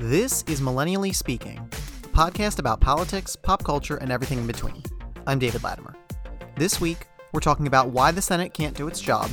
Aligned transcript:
This 0.00 0.44
is 0.46 0.60
Millennially 0.60 1.12
Speaking, 1.12 1.58
a 1.58 2.08
podcast 2.10 2.60
about 2.60 2.80
politics, 2.80 3.34
pop 3.34 3.64
culture, 3.64 3.96
and 3.96 4.12
everything 4.12 4.38
in 4.38 4.46
between. 4.46 4.80
I'm 5.26 5.40
David 5.40 5.64
Latimer. 5.64 5.96
This 6.54 6.80
week, 6.80 7.08
we're 7.32 7.40
talking 7.40 7.66
about 7.66 7.88
why 7.88 8.12
the 8.12 8.22
Senate 8.22 8.54
can't 8.54 8.76
do 8.76 8.86
its 8.86 9.00
job, 9.00 9.28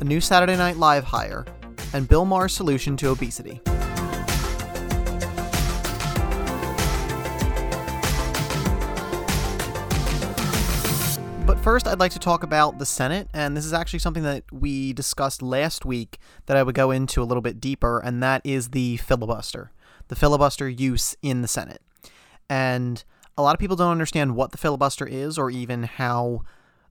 a 0.00 0.04
new 0.04 0.20
Saturday 0.20 0.58
Night 0.58 0.76
Live 0.76 1.04
hire, 1.04 1.46
and 1.94 2.06
Bill 2.06 2.26
Maher's 2.26 2.52
solution 2.52 2.98
to 2.98 3.08
obesity. 3.08 3.62
But 11.46 11.58
first, 11.60 11.88
I'd 11.88 11.98
like 11.98 12.12
to 12.12 12.18
talk 12.18 12.42
about 12.42 12.78
the 12.78 12.84
Senate, 12.84 13.30
and 13.32 13.56
this 13.56 13.64
is 13.64 13.72
actually 13.72 14.00
something 14.00 14.24
that 14.24 14.44
we 14.52 14.92
discussed 14.92 15.40
last 15.40 15.86
week 15.86 16.18
that 16.44 16.58
I 16.58 16.62
would 16.62 16.74
go 16.74 16.90
into 16.90 17.22
a 17.22 17.24
little 17.24 17.40
bit 17.40 17.58
deeper, 17.58 18.00
and 18.00 18.22
that 18.22 18.42
is 18.44 18.68
the 18.68 18.98
filibuster 18.98 19.70
the 20.14 20.20
filibuster 20.20 20.68
use 20.68 21.16
in 21.22 21.42
the 21.42 21.48
Senate. 21.48 21.82
And 22.48 23.02
a 23.36 23.42
lot 23.42 23.54
of 23.54 23.58
people 23.58 23.74
don't 23.74 23.90
understand 23.90 24.36
what 24.36 24.52
the 24.52 24.58
filibuster 24.58 25.06
is 25.06 25.36
or 25.36 25.50
even 25.50 25.82
how 25.82 26.42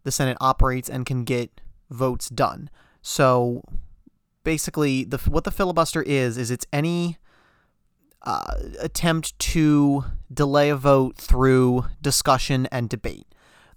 the 0.04 0.12
Senate 0.12 0.36
operates 0.42 0.90
and 0.90 1.06
can 1.06 1.24
get 1.24 1.62
votes 1.90 2.28
done. 2.28 2.70
So 3.02 3.64
basically, 4.44 5.06
the 5.06 5.18
what 5.20 5.46
the 5.46 5.52
filibuster 5.52 6.02
is 6.02 6.38
is 6.38 6.52
it's 6.52 6.68
any 6.74 7.18
uh, 8.24 8.56
attempt 8.82 9.40
to 9.40 10.04
delay 10.34 10.70
a 10.70 10.76
vote 10.76 11.16
through 11.16 11.86
discussion 12.02 12.68
and 12.74 12.90
debate. 12.90 13.28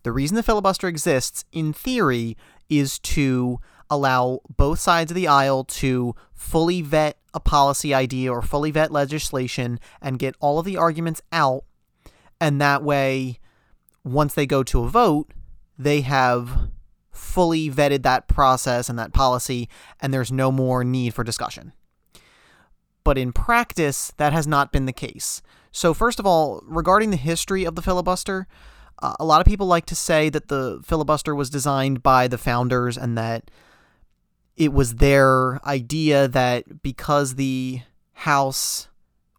The 0.02 0.10
reason 0.10 0.34
the 0.34 0.42
filibuster 0.42 0.88
exists, 0.88 1.45
in 1.52 1.73
theory, 1.73 2.37
is 2.68 2.98
to 3.01 3.60
allow 3.88 4.40
both 4.56 4.80
sides 4.80 5.12
of 5.12 5.15
the 5.15 5.28
aisle 5.28 5.62
to 5.62 6.16
fully 6.34 6.82
vet 6.82 7.16
a 7.36 7.40
policy 7.40 7.92
idea 7.92 8.32
or 8.32 8.40
fully 8.40 8.70
vet 8.70 8.90
legislation 8.90 9.78
and 10.00 10.18
get 10.18 10.34
all 10.40 10.58
of 10.58 10.64
the 10.64 10.78
arguments 10.78 11.20
out. 11.30 11.64
And 12.40 12.60
that 12.60 12.82
way, 12.82 13.38
once 14.02 14.34
they 14.34 14.46
go 14.46 14.62
to 14.65 14.84
a 14.84 14.88
vote, 14.88 15.32
they 15.78 16.01
have 16.01 16.70
fully 17.12 17.70
vetted 17.70 18.02
that 18.02 18.26
process 18.26 18.88
and 18.88 18.98
that 18.98 19.12
policy, 19.12 19.68
and 20.01 20.12
there's 20.12 20.32
no 20.32 20.51
more 20.51 20.82
need 20.82 21.12
for 21.12 21.23
discussion. 21.23 21.73
But 23.04 23.18
in 23.18 23.32
practice, 23.32 24.12
that 24.16 24.32
has 24.32 24.46
not 24.46 24.73
been 24.73 24.87
the 24.87 24.93
case. 24.93 25.43
So, 25.71 25.93
first 25.93 26.18
of 26.18 26.26
all, 26.26 26.62
regarding 26.66 27.10
the 27.10 27.16
history 27.16 27.65
of 27.65 27.74
the 27.74 27.82
filibuster, 27.82 28.46
uh, 29.02 29.15
a 29.21 29.24
lot 29.24 29.40
of 29.40 29.46
people 29.46 29.66
like 29.66 29.87
to 29.87 29.95
say 29.95 30.30
that 30.30 30.48
the 30.48 30.80
filibuster 30.82 31.34
was 31.34 31.50
designed 31.50 32.02
by 32.02 32.28
the 32.28 32.38
founders 32.38 32.96
and 32.96 33.16
that 33.18 33.50
it 34.57 34.73
was 34.73 34.96
their 34.96 35.60
idea 35.66 36.29
that 36.29 36.82
because 36.82 37.35
the 37.35 37.82
House 38.12 38.88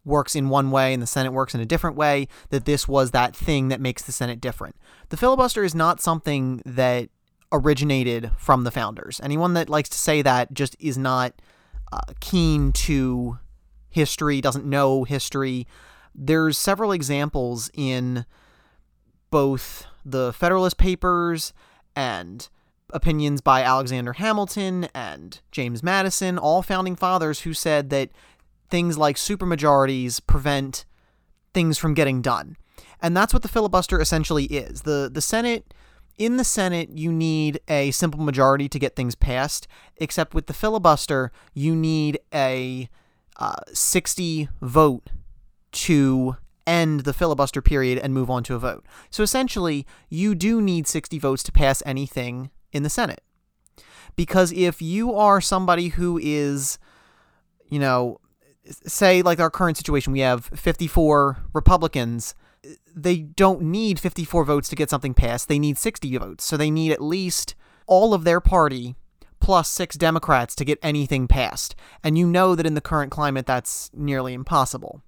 works 0.06 0.36
in 0.36 0.50
one 0.50 0.72
way 0.72 0.94
and 0.94 1.02
the 1.02 1.08
Senate 1.08 1.34
works 1.34 1.54
in 1.54 1.60
a 1.60 1.66
different 1.66 1.98
way, 1.98 2.28
that 2.50 2.66
this 2.66 2.88
was 2.88 3.12
that 3.12 3.36
thing 3.36 3.68
that 3.70 3.82
makes 3.82 4.04
the 4.04 4.12
Senate 4.12 4.40
different. 4.40 4.76
The 5.10 5.18
filibuster 5.18 5.64
is 5.64 5.76
not 5.76 6.00
something 6.00 6.62
that 6.66 7.10
originated 7.52 8.32
from 8.38 8.64
the 8.64 8.72
founders. 8.72 9.20
Anyone 9.24 9.54
that 9.56 9.70
likes 9.70 9.90
to 9.90 9.98
say 9.98 10.22
that 10.22 10.54
just 10.54 10.76
is 10.80 10.98
not 10.98 11.34
uh, 11.92 12.00
keen 12.20 12.72
to 12.74 13.40
history, 13.90 14.42
doesn't 14.42 14.66
know 14.66 15.04
history. 15.04 15.68
There's 16.14 16.58
several 16.58 16.92
examples 16.92 17.70
in 17.74 18.26
both 19.30 19.86
the 20.06 20.32
Federalist 20.34 20.78
Papers 20.78 21.54
and 21.96 22.48
opinions 22.92 23.42
by 23.42 23.64
Alexander 23.64 24.14
Hamilton 24.14 24.88
and 24.94 25.40
James 25.52 25.84
Madison, 25.84 26.38
all 26.38 26.62
founding 26.62 26.96
fathers 26.96 27.42
who 27.42 27.54
said 27.54 27.90
that 27.90 28.10
things 28.70 28.98
like 28.98 29.16
supermajorities 29.16 30.26
prevent 30.26 30.86
things 31.54 31.78
from 31.78 31.94
getting 31.94 32.22
done. 32.22 32.58
And 33.02 33.16
that's 33.16 33.34
what 33.34 33.44
the 33.44 33.50
filibuster 33.50 34.00
essentially 34.02 34.46
is. 34.46 34.82
The 34.82 35.10
the 35.12 35.22
Senate 35.22 35.74
in 36.18 36.38
the 36.38 36.44
Senate, 36.44 36.90
you 36.90 37.12
need 37.12 37.60
a 37.68 37.92
simple 37.92 38.22
majority 38.22 38.68
to 38.70 38.80
get 38.80 38.96
things 38.96 39.14
passed, 39.14 39.68
except 39.98 40.34
with 40.34 40.48
the 40.48 40.54
filibuster, 40.54 41.32
you 41.54 41.76
need 41.76 42.20
a 42.34 42.90
uh, 43.38 43.58
60 43.72 44.50
vote 44.62 45.12
to 45.72 46.38
end 46.66 47.02
the 47.02 47.14
filibuster 47.14 47.62
period 47.62 48.00
and 48.00 48.14
move 48.14 48.32
on 48.32 48.44
to 48.44 48.56
a 48.56 48.60
vote. 48.60 48.86
So 49.12 49.22
essentially, 49.22 49.86
you 50.10 50.34
do 50.34 50.60
need 50.60 50.88
60 50.88 51.20
votes 51.20 51.44
to 51.44 51.52
pass 51.52 51.84
anything 51.86 52.50
in 52.78 52.84
the 52.84 52.90
Senate. 52.90 53.22
Because 54.16 54.52
if 54.54 54.82
you 54.82 55.14
are 55.14 55.42
somebody 55.42 55.90
who 55.90 56.18
is, 56.22 56.80
you 57.68 57.80
know, 57.80 58.20
say 58.86 59.22
like 59.22 59.40
our 59.40 59.50
current 59.50 59.78
situation, 59.78 60.14
we 60.14 60.22
have 60.22 60.46
54 60.46 61.38
Republicans, 61.54 62.34
they 62.96 63.18
don't 63.18 63.62
need 63.62 64.00
54 64.00 64.44
votes 64.44 64.70
to 64.70 64.76
get 64.76 64.90
something 64.90 65.14
passed. 65.14 65.48
They 65.48 65.60
need 65.60 65.78
60 65.78 66.18
votes. 66.18 66.44
So 66.44 66.58
they 66.58 66.72
need 66.72 66.92
at 66.92 67.02
least 67.02 67.56
all 67.86 68.14
of 68.14 68.24
their 68.24 68.42
party 68.42 68.96
plus 69.40 69.70
six 69.70 69.96
Democrats 69.96 70.56
to 70.56 70.66
get 70.66 70.80
anything 70.82 71.28
passed. 71.28 71.76
And 72.04 72.18
you 72.18 72.28
know 72.28 72.56
that 72.56 72.66
in 72.66 72.74
the 72.74 72.82
current 72.82 73.12
climate, 73.12 73.46
that's 73.46 73.92
nearly 73.94 74.34
impossible. 74.34 75.04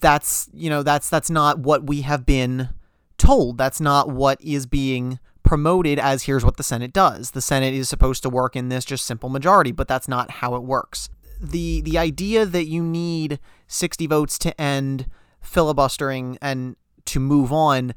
That's, 0.00 0.48
you 0.52 0.70
know, 0.70 0.82
that's, 0.82 1.10
that's 1.10 1.30
not 1.30 1.58
what 1.58 1.86
we 1.86 2.02
have 2.02 2.24
been 2.24 2.70
told. 3.18 3.58
That's 3.58 3.80
not 3.80 4.08
what 4.08 4.40
is 4.40 4.66
being 4.66 5.18
promoted 5.42 5.98
as 5.98 6.24
here's 6.24 6.44
what 6.44 6.56
the 6.56 6.62
Senate 6.62 6.92
does. 6.92 7.32
The 7.32 7.40
Senate 7.40 7.74
is 7.74 7.88
supposed 7.88 8.22
to 8.22 8.30
work 8.30 8.56
in 8.56 8.68
this 8.68 8.84
just 8.84 9.04
simple 9.04 9.28
majority, 9.28 9.72
but 9.72 9.88
that's 9.88 10.08
not 10.08 10.30
how 10.30 10.54
it 10.54 10.62
works. 10.62 11.08
The 11.40 11.80
the 11.82 11.98
idea 11.98 12.46
that 12.46 12.66
you 12.66 12.82
need 12.82 13.40
60 13.66 14.06
votes 14.06 14.38
to 14.38 14.60
end 14.60 15.06
filibustering 15.40 16.38
and 16.40 16.76
to 17.06 17.18
move 17.18 17.52
on 17.52 17.94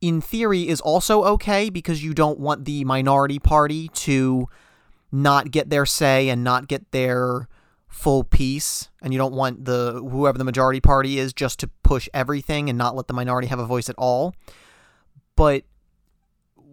in 0.00 0.20
theory 0.20 0.68
is 0.68 0.80
also 0.80 1.22
okay 1.22 1.70
because 1.70 2.02
you 2.02 2.14
don't 2.14 2.40
want 2.40 2.64
the 2.64 2.84
minority 2.84 3.38
party 3.38 3.88
to 3.88 4.48
not 5.12 5.50
get 5.50 5.70
their 5.70 5.86
say 5.86 6.28
and 6.28 6.42
not 6.42 6.66
get 6.66 6.90
their 6.90 7.46
full 7.86 8.24
piece 8.24 8.88
and 9.02 9.12
you 9.12 9.18
don't 9.18 9.34
want 9.34 9.66
the 9.66 10.00
whoever 10.10 10.38
the 10.38 10.44
majority 10.44 10.80
party 10.80 11.18
is 11.18 11.34
just 11.34 11.60
to 11.60 11.68
push 11.82 12.08
everything 12.14 12.70
and 12.70 12.78
not 12.78 12.96
let 12.96 13.06
the 13.06 13.12
minority 13.12 13.46
have 13.46 13.58
a 13.58 13.66
voice 13.66 13.90
at 13.90 13.94
all 13.98 14.34
but 15.36 15.64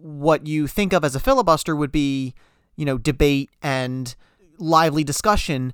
what 0.02 0.46
you 0.46 0.66
think 0.66 0.92
of 0.92 1.04
as 1.04 1.14
a 1.14 1.20
filibuster 1.20 1.74
would 1.76 1.92
be, 1.92 2.34
you 2.76 2.84
know, 2.84 2.98
debate 2.98 3.50
and 3.62 4.14
lively 4.58 5.04
discussion. 5.04 5.72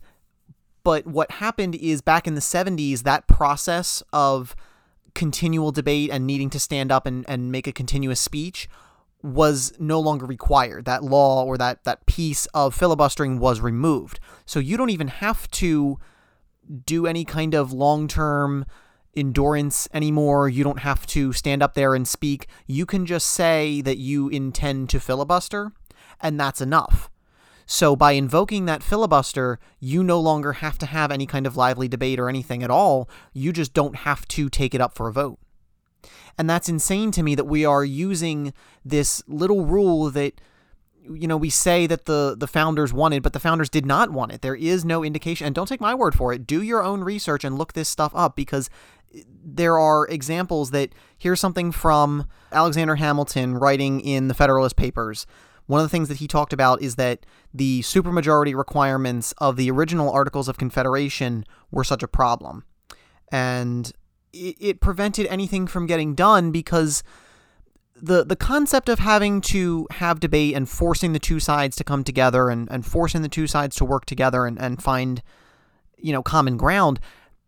But 0.83 1.07
what 1.07 1.33
happened 1.33 1.75
is 1.75 2.01
back 2.01 2.27
in 2.27 2.35
the 2.35 2.41
70s, 2.41 3.03
that 3.03 3.27
process 3.27 4.03
of 4.13 4.55
continual 5.15 5.73
debate 5.73 6.11
and 6.13 6.27
needing 6.27 6.51
to 6.51 6.61
stand 6.61 6.93
up 6.93 7.07
and, 7.07 7.25
and 7.29 7.51
make 7.51 7.67
a 7.67 7.73
continuous 7.73 8.21
speech 8.21 8.69
was 9.23 9.73
no 9.79 9.99
longer 9.99 10.27
required. 10.27 10.85
That 10.85 11.03
law 11.03 11.45
or 11.45 11.59
that, 11.59 11.85
that 11.85 12.07
piece 12.07 12.47
of 12.47 12.75
filibustering 12.75 13.39
was 13.39 13.61
removed. 13.61 14.21
So 14.45 14.61
you 14.61 14.77
don't 14.77 14.91
even 14.91 15.09
have 15.09 15.51
to 15.53 15.99
do 16.85 17.07
any 17.07 17.25
kind 17.25 17.55
of 17.55 17.73
long 17.73 18.09
term 18.09 18.67
endurance 19.17 19.89
anymore. 19.93 20.49
You 20.49 20.63
don't 20.65 20.81
have 20.81 21.07
to 21.09 21.33
stand 21.33 21.63
up 21.63 21.75
there 21.75 21.95
and 21.95 22.07
speak. 22.07 22.47
You 22.67 22.87
can 22.87 23.07
just 23.07 23.29
say 23.29 23.81
that 23.81 23.99
you 23.99 24.29
intend 24.29 24.91
to 24.91 25.01
filibuster, 25.01 25.73
and 26.21 26.39
that's 26.39 26.61
enough. 26.61 27.11
So, 27.69 27.97
by 27.97 28.13
invoking 28.13 28.67
that 28.67 28.83
filibuster, 28.83 29.59
you 29.81 30.05
no 30.05 30.21
longer 30.21 30.53
have 30.55 30.79
to 30.79 30.87
have 30.87 31.11
any 31.11 31.27
kind 31.27 31.47
of 31.47 31.57
lively 31.57 31.89
debate 31.89 32.21
or 32.21 32.29
anything 32.29 32.63
at 32.63 32.71
all. 32.71 33.11
You 33.33 33.53
just 33.53 33.75
don't 33.75 33.97
have 33.97 34.29
to 34.29 34.49
take 34.49 34.73
it 34.73 34.81
up 34.81 34.95
for 34.95 35.09
a 35.09 35.13
vote. 35.13 35.41
And 36.39 36.49
that's 36.49 36.69
insane 36.69 37.11
to 37.13 37.23
me 37.23 37.35
that 37.35 37.45
we 37.45 37.65
are 37.65 37.85
using 37.85 38.53
this 38.85 39.23
little 39.27 39.65
rule 39.65 40.11
that 40.11 40.41
you 41.13 41.29
know 41.29 41.37
we 41.37 41.51
say 41.51 41.87
that 41.87 42.07
the 42.07 42.35
the 42.39 42.47
founders 42.47 42.93
wanted 42.93 43.23
but 43.23 43.33
the 43.33 43.41
founders 43.41 43.69
did 43.69 43.87
not 43.87 44.11
want 44.11 44.33
it 44.33 44.43
there 44.43 44.55
is 44.55 44.85
no 44.85 45.05
indication 45.05 45.47
and 45.47 45.55
don't 45.55 45.67
take 45.69 45.81
my 45.81 45.95
word 45.95 46.15
for 46.15 46.33
it 46.33 46.47
do 46.47 46.63
your 46.63 46.83
own 46.83 47.03
research 47.03 47.45
and 47.45 47.59
look 47.59 47.73
this 47.73 47.89
stuff 47.89 48.13
up 48.15 48.35
because 48.37 48.69
eh, 49.15 49.23
there 49.45 49.79
are 49.79 50.07
examples 50.09 50.71
that 50.73 50.91
here's 51.17 51.41
something 51.41 51.73
from 51.73 52.27
Alexander 52.53 52.97
Hamilton 52.97 53.55
writing 53.55 54.01
in 54.01 54.29
the 54.29 54.35
Federalist 54.35 54.77
Papers. 54.77 55.27
One 55.67 55.81
of 55.81 55.85
the 55.85 55.91
things 55.91 56.09
that 56.09 56.19
he 56.19 56.29
talked 56.29 56.53
about 56.53 56.81
is 56.81 56.97
that 56.97 57.27
the 57.53 57.83
supermajority 57.83 58.57
requirements 58.57 59.33
of 59.39 59.57
the 59.57 59.71
original 59.71 60.11
Articles 60.11 60.49
of 60.49 60.59
Confederation 60.59 61.45
were 61.71 61.85
such 61.85 62.03
a 62.03 62.09
problem. 62.09 62.65
And 63.33 63.93
it, 64.33 64.57
it 64.61 64.81
prevented 64.81 65.27
anything 65.27 65.67
from 65.67 65.87
getting 65.87 66.15
done 66.15 66.53
because 66.53 67.03
the 68.01 68.25
the 68.25 68.37
concept 68.37 68.89
of 68.89 68.99
having 68.99 69.41
to 69.41 69.87
have 69.93 70.21
debate 70.21 70.55
and 70.55 70.69
forcing 70.69 71.13
the 71.13 71.19
two 71.19 71.41
sides 71.41 71.77
to 71.77 71.85
come 71.85 72.05
together 72.05 72.51
and, 72.51 72.69
and 72.71 72.85
forcing 72.85 73.23
the 73.23 73.29
two 73.29 73.47
sides 73.47 73.77
to 73.77 73.85
work 73.85 74.05
together 74.05 74.47
and, 74.47 74.61
and 74.61 74.83
find 74.83 75.23
you 75.97 76.13
know 76.13 76.23
common 76.23 76.57
ground 76.57 77.01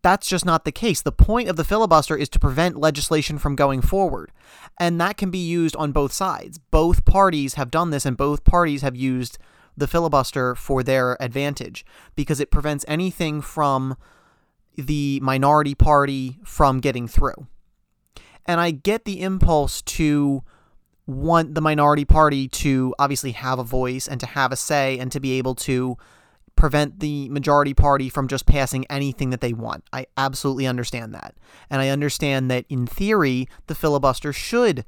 that's 0.02 0.28
just 0.28 0.44
not 0.44 0.64
the 0.64 0.72
case. 0.72 1.02
The 1.02 1.12
point 1.12 1.48
of 1.48 1.56
the 1.56 1.64
filibuster 1.64 2.16
is 2.16 2.28
to 2.30 2.38
prevent 2.38 2.76
legislation 2.76 3.38
from 3.38 3.56
going 3.56 3.80
forward. 3.82 4.30
And 4.78 5.00
that 5.00 5.16
can 5.16 5.30
be 5.30 5.38
used 5.38 5.74
on 5.76 5.92
both 5.92 6.12
sides. 6.12 6.58
Both 6.58 7.04
parties 7.04 7.54
have 7.54 7.70
done 7.70 7.90
this, 7.90 8.06
and 8.06 8.16
both 8.16 8.44
parties 8.44 8.82
have 8.82 8.96
used 8.96 9.38
the 9.76 9.86
filibuster 9.86 10.54
for 10.54 10.82
their 10.82 11.20
advantage 11.22 11.84
because 12.14 12.40
it 12.40 12.50
prevents 12.50 12.84
anything 12.88 13.40
from 13.40 13.96
the 14.76 15.18
minority 15.20 15.74
party 15.74 16.38
from 16.44 16.80
getting 16.80 17.08
through. 17.08 17.46
And 18.48 18.60
I 18.60 18.72
get 18.72 19.04
the 19.04 19.20
impulse 19.20 19.82
to 19.82 20.42
want 21.06 21.54
the 21.54 21.60
minority 21.60 22.04
party 22.04 22.48
to 22.48 22.94
obviously 22.98 23.32
have 23.32 23.58
a 23.58 23.64
voice 23.64 24.08
and 24.08 24.18
to 24.20 24.26
have 24.26 24.52
a 24.52 24.56
say 24.56 24.98
and 24.98 25.12
to 25.12 25.20
be 25.20 25.32
able 25.38 25.54
to 25.54 25.96
prevent 26.56 26.98
the 26.98 27.28
majority 27.28 27.72
party 27.72 28.08
from 28.08 28.26
just 28.26 28.44
passing 28.44 28.84
anything 28.90 29.30
that 29.30 29.40
they 29.40 29.52
want. 29.52 29.84
I 29.92 30.06
absolutely 30.16 30.66
understand 30.66 31.14
that. 31.14 31.34
And 31.70 31.80
I 31.80 31.88
understand 31.88 32.50
that 32.50 32.64
in 32.68 32.86
theory, 32.86 33.48
the 33.68 33.76
filibuster 33.76 34.32
should 34.32 34.84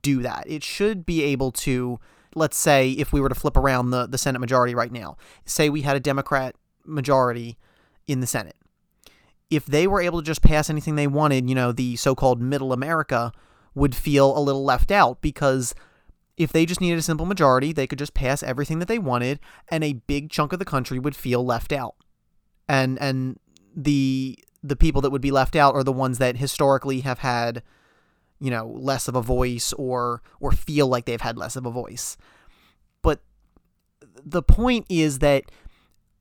do 0.00 0.22
that. 0.22 0.44
It 0.46 0.62
should 0.62 1.04
be 1.04 1.22
able 1.24 1.50
to, 1.52 1.98
let's 2.34 2.56
say, 2.56 2.92
if 2.92 3.12
we 3.12 3.20
were 3.20 3.28
to 3.28 3.34
flip 3.34 3.56
around 3.56 3.90
the, 3.90 4.06
the 4.06 4.18
Senate 4.18 4.38
majority 4.38 4.74
right 4.74 4.92
now, 4.92 5.16
say 5.44 5.68
we 5.68 5.82
had 5.82 5.96
a 5.96 6.00
Democrat 6.00 6.54
majority 6.84 7.58
in 8.06 8.20
the 8.20 8.26
Senate. 8.26 8.56
If 9.50 9.66
they 9.66 9.86
were 9.86 10.00
able 10.00 10.20
to 10.20 10.26
just 10.26 10.42
pass 10.42 10.68
anything 10.68 10.96
they 10.96 11.06
wanted, 11.06 11.48
you 11.48 11.54
know, 11.54 11.72
the 11.72 11.96
so 11.96 12.14
called 12.14 12.40
middle 12.40 12.72
America 12.72 13.32
would 13.74 13.94
feel 13.94 14.36
a 14.36 14.40
little 14.40 14.64
left 14.64 14.90
out 14.90 15.20
because 15.22 15.74
if 16.36 16.52
they 16.52 16.66
just 16.66 16.80
needed 16.80 16.98
a 16.98 17.02
simple 17.02 17.26
majority, 17.26 17.72
they 17.72 17.86
could 17.86 17.98
just 17.98 18.14
pass 18.14 18.42
everything 18.42 18.78
that 18.78 18.88
they 18.88 18.98
wanted 18.98 19.40
and 19.68 19.82
a 19.82 19.94
big 19.94 20.30
chunk 20.30 20.52
of 20.52 20.58
the 20.58 20.64
country 20.64 20.98
would 20.98 21.16
feel 21.16 21.44
left 21.44 21.72
out. 21.72 21.94
And 22.68 22.98
and 23.00 23.38
the 23.74 24.38
the 24.62 24.76
people 24.76 25.00
that 25.02 25.10
would 25.10 25.22
be 25.22 25.30
left 25.30 25.56
out 25.56 25.74
are 25.74 25.84
the 25.84 25.92
ones 25.92 26.18
that 26.18 26.36
historically 26.36 27.00
have 27.00 27.20
had 27.20 27.62
you 28.40 28.50
know 28.50 28.66
less 28.66 29.08
of 29.08 29.14
a 29.14 29.22
voice 29.22 29.72
or 29.74 30.22
or 30.40 30.52
feel 30.52 30.86
like 30.86 31.06
they've 31.06 31.20
had 31.20 31.36
less 31.36 31.56
of 31.56 31.66
a 31.66 31.70
voice. 31.70 32.16
But 33.02 33.20
the 34.00 34.42
point 34.42 34.86
is 34.88 35.18
that 35.20 35.50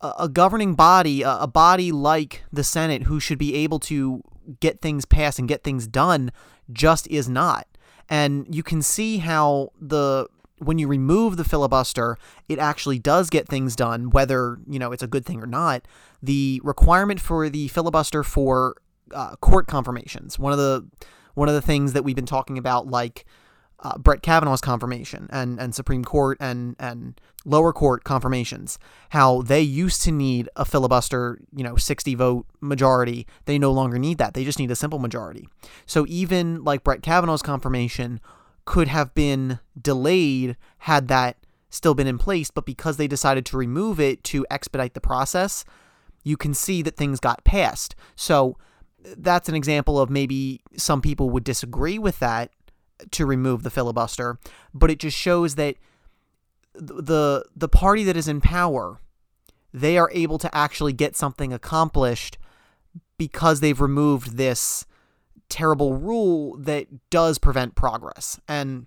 a 0.01 0.29
governing 0.29 0.75
body, 0.75 1.21
a 1.23 1.47
body 1.47 1.91
like 1.91 2.43
the 2.51 2.63
Senate, 2.63 3.03
who 3.03 3.19
should 3.19 3.39
be 3.39 3.55
able 3.55 3.79
to 3.79 4.21
get 4.59 4.81
things 4.81 5.05
passed 5.05 5.39
and 5.39 5.47
get 5.47 5.63
things 5.63 5.87
done, 5.87 6.31
just 6.71 7.07
is 7.07 7.27
not. 7.27 7.67
And 8.09 8.53
you 8.53 8.63
can 8.63 8.81
see 8.81 9.17
how 9.17 9.71
the 9.79 10.27
when 10.59 10.79
you 10.79 10.87
remove 10.87 11.37
the 11.37 11.43
filibuster, 11.43 12.17
it 12.49 12.57
actually 12.57 12.97
does 12.97 13.29
get 13.29 13.47
things 13.47 13.75
done, 13.75 14.09
whether 14.09 14.59
you 14.67 14.79
know 14.79 14.91
it's 14.91 15.03
a 15.03 15.07
good 15.07 15.25
thing 15.25 15.41
or 15.41 15.47
not. 15.47 15.87
The 16.21 16.61
requirement 16.63 17.19
for 17.19 17.49
the 17.49 17.67
filibuster 17.67 18.23
for 18.23 18.75
uh, 19.13 19.35
court 19.37 19.67
confirmations, 19.67 20.39
one 20.39 20.51
of 20.51 20.57
the 20.57 20.87
one 21.33 21.47
of 21.47 21.55
the 21.55 21.61
things 21.61 21.93
that 21.93 22.03
we've 22.03 22.15
been 22.15 22.25
talking 22.25 22.57
about, 22.57 22.87
like 22.87 23.25
uh, 23.79 23.97
Brett 23.97 24.21
Kavanaugh's 24.21 24.61
confirmation 24.61 25.27
and, 25.31 25.59
and 25.59 25.73
Supreme 25.75 26.03
Court 26.03 26.37
and, 26.39 26.75
and 26.79 27.19
lower 27.45 27.71
court 27.71 28.03
confirmations, 28.03 28.79
how 29.09 29.41
they 29.43 29.61
used 29.61 30.01
to 30.03 30.11
need 30.11 30.49
a 30.55 30.65
filibuster, 30.65 31.39
you 31.55 31.63
know, 31.63 31.75
60 31.75 32.15
vote 32.15 32.45
majority. 32.59 33.27
They 33.45 33.59
no 33.59 33.71
longer 33.71 33.99
need 33.99 34.17
that. 34.17 34.33
They 34.33 34.43
just 34.43 34.59
need 34.59 34.71
a 34.71 34.75
simple 34.75 34.99
majority. 34.99 35.47
So 35.85 36.05
even 36.09 36.63
like 36.63 36.83
Brett 36.83 37.03
Kavanaugh's 37.03 37.43
confirmation 37.43 38.19
could 38.65 38.87
have 38.87 39.13
been 39.13 39.59
delayed 39.79 40.57
had 40.79 41.07
that 41.07 41.37
still 41.69 41.93
been 41.93 42.07
in 42.07 42.17
place, 42.17 42.49
but 42.49 42.65
because 42.65 42.97
they 42.97 43.07
decided 43.07 43.45
to 43.45 43.57
remove 43.57 43.99
it 43.99 44.23
to 44.23 44.45
expedite 44.49 44.93
the 44.93 45.01
process, 45.01 45.63
you 46.23 46.35
can 46.35 46.53
see 46.53 46.81
that 46.81 46.97
things 46.97 47.19
got 47.19 47.43
passed. 47.43 47.95
So 48.15 48.57
that's 49.17 49.47
an 49.47 49.55
example 49.55 49.99
of 49.99 50.09
maybe 50.09 50.61
some 50.75 51.01
people 51.01 51.29
would 51.29 51.43
disagree 51.43 51.99
with 51.99 52.19
that 52.19 52.51
to 53.11 53.25
remove 53.25 53.63
the 53.63 53.69
filibuster, 53.69 54.37
but 54.73 54.89
it 54.89 54.99
just 54.99 55.17
shows 55.17 55.55
that 55.55 55.75
the 56.73 57.45
the 57.55 57.67
party 57.67 58.03
that 58.03 58.17
is 58.17 58.27
in 58.27 58.41
power, 58.41 58.99
they 59.73 59.97
are 59.97 60.11
able 60.13 60.37
to 60.37 60.55
actually 60.55 60.93
get 60.93 61.15
something 61.15 61.51
accomplished 61.51 62.37
because 63.17 63.59
they've 63.59 63.81
removed 63.81 64.37
this 64.37 64.85
terrible 65.49 65.93
rule 65.93 66.57
that 66.57 66.87
does 67.09 67.37
prevent 67.37 67.75
progress. 67.75 68.39
And 68.47 68.85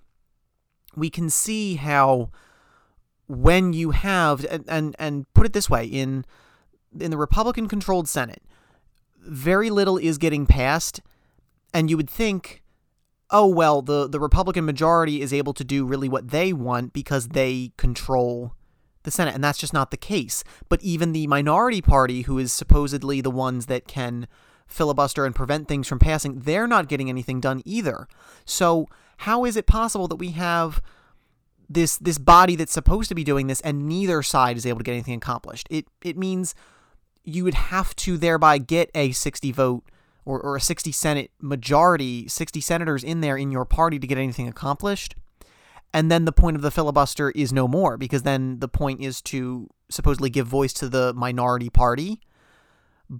we 0.94 1.10
can 1.10 1.30
see 1.30 1.76
how 1.76 2.30
when 3.28 3.72
you 3.72 3.90
have 3.90 4.44
and 4.44 4.64
and, 4.68 4.96
and 4.98 5.32
put 5.34 5.46
it 5.46 5.52
this 5.52 5.70
way 5.70 5.86
in 5.86 6.24
in 6.98 7.10
the 7.10 7.16
Republican 7.16 7.68
controlled 7.68 8.08
Senate, 8.08 8.42
very 9.18 9.70
little 9.70 9.96
is 9.96 10.18
getting 10.18 10.46
passed 10.46 11.00
and 11.72 11.88
you 11.88 11.96
would 11.96 12.10
think 12.10 12.59
oh 13.30 13.46
well 13.46 13.82
the 13.82 14.08
the 14.08 14.20
Republican 14.20 14.64
majority 14.64 15.20
is 15.20 15.32
able 15.32 15.52
to 15.54 15.64
do 15.64 15.84
really 15.84 16.08
what 16.08 16.30
they 16.30 16.52
want 16.52 16.92
because 16.92 17.28
they 17.28 17.72
control 17.76 18.54
the 19.02 19.10
Senate 19.10 19.34
and 19.34 19.42
that's 19.42 19.58
just 19.58 19.72
not 19.72 19.90
the 19.90 19.96
case. 19.96 20.44
But 20.68 20.82
even 20.82 21.12
the 21.12 21.26
minority 21.26 21.80
party 21.80 22.22
who 22.22 22.38
is 22.38 22.52
supposedly 22.52 23.20
the 23.20 23.30
ones 23.30 23.66
that 23.66 23.86
can 23.86 24.26
filibuster 24.66 25.26
and 25.26 25.34
prevent 25.34 25.66
things 25.66 25.88
from 25.88 25.98
passing 25.98 26.40
they're 26.40 26.68
not 26.68 26.88
getting 26.88 27.08
anything 27.08 27.40
done 27.40 27.62
either. 27.64 28.06
So 28.44 28.86
how 29.18 29.44
is 29.44 29.56
it 29.56 29.66
possible 29.66 30.08
that 30.08 30.16
we 30.16 30.30
have 30.30 30.80
this 31.68 31.96
this 31.98 32.18
body 32.18 32.56
that's 32.56 32.72
supposed 32.72 33.08
to 33.08 33.14
be 33.14 33.24
doing 33.24 33.46
this 33.46 33.60
and 33.60 33.86
neither 33.86 34.22
side 34.22 34.56
is 34.56 34.66
able 34.66 34.78
to 34.78 34.84
get 34.84 34.92
anything 34.92 35.14
accomplished? 35.14 35.66
It 35.70 35.86
it 36.02 36.16
means 36.16 36.54
you 37.24 37.44
would 37.44 37.54
have 37.54 37.94
to 37.94 38.16
thereby 38.16 38.58
get 38.58 38.90
a 38.94 39.12
60 39.12 39.52
vote 39.52 39.84
or, 40.24 40.40
or 40.40 40.56
a 40.56 40.60
60 40.60 40.92
Senate 40.92 41.30
majority, 41.40 42.28
60 42.28 42.60
senators 42.60 43.04
in 43.04 43.20
there 43.20 43.36
in 43.36 43.50
your 43.50 43.64
party 43.64 43.98
to 43.98 44.06
get 44.06 44.18
anything 44.18 44.48
accomplished. 44.48 45.14
And 45.92 46.10
then 46.10 46.24
the 46.24 46.32
point 46.32 46.56
of 46.56 46.62
the 46.62 46.70
filibuster 46.70 47.30
is 47.30 47.52
no 47.52 47.66
more 47.66 47.96
because 47.96 48.22
then 48.22 48.60
the 48.60 48.68
point 48.68 49.00
is 49.00 49.20
to 49.22 49.68
supposedly 49.90 50.30
give 50.30 50.46
voice 50.46 50.72
to 50.74 50.88
the 50.88 51.12
minority 51.14 51.68
party. 51.68 52.20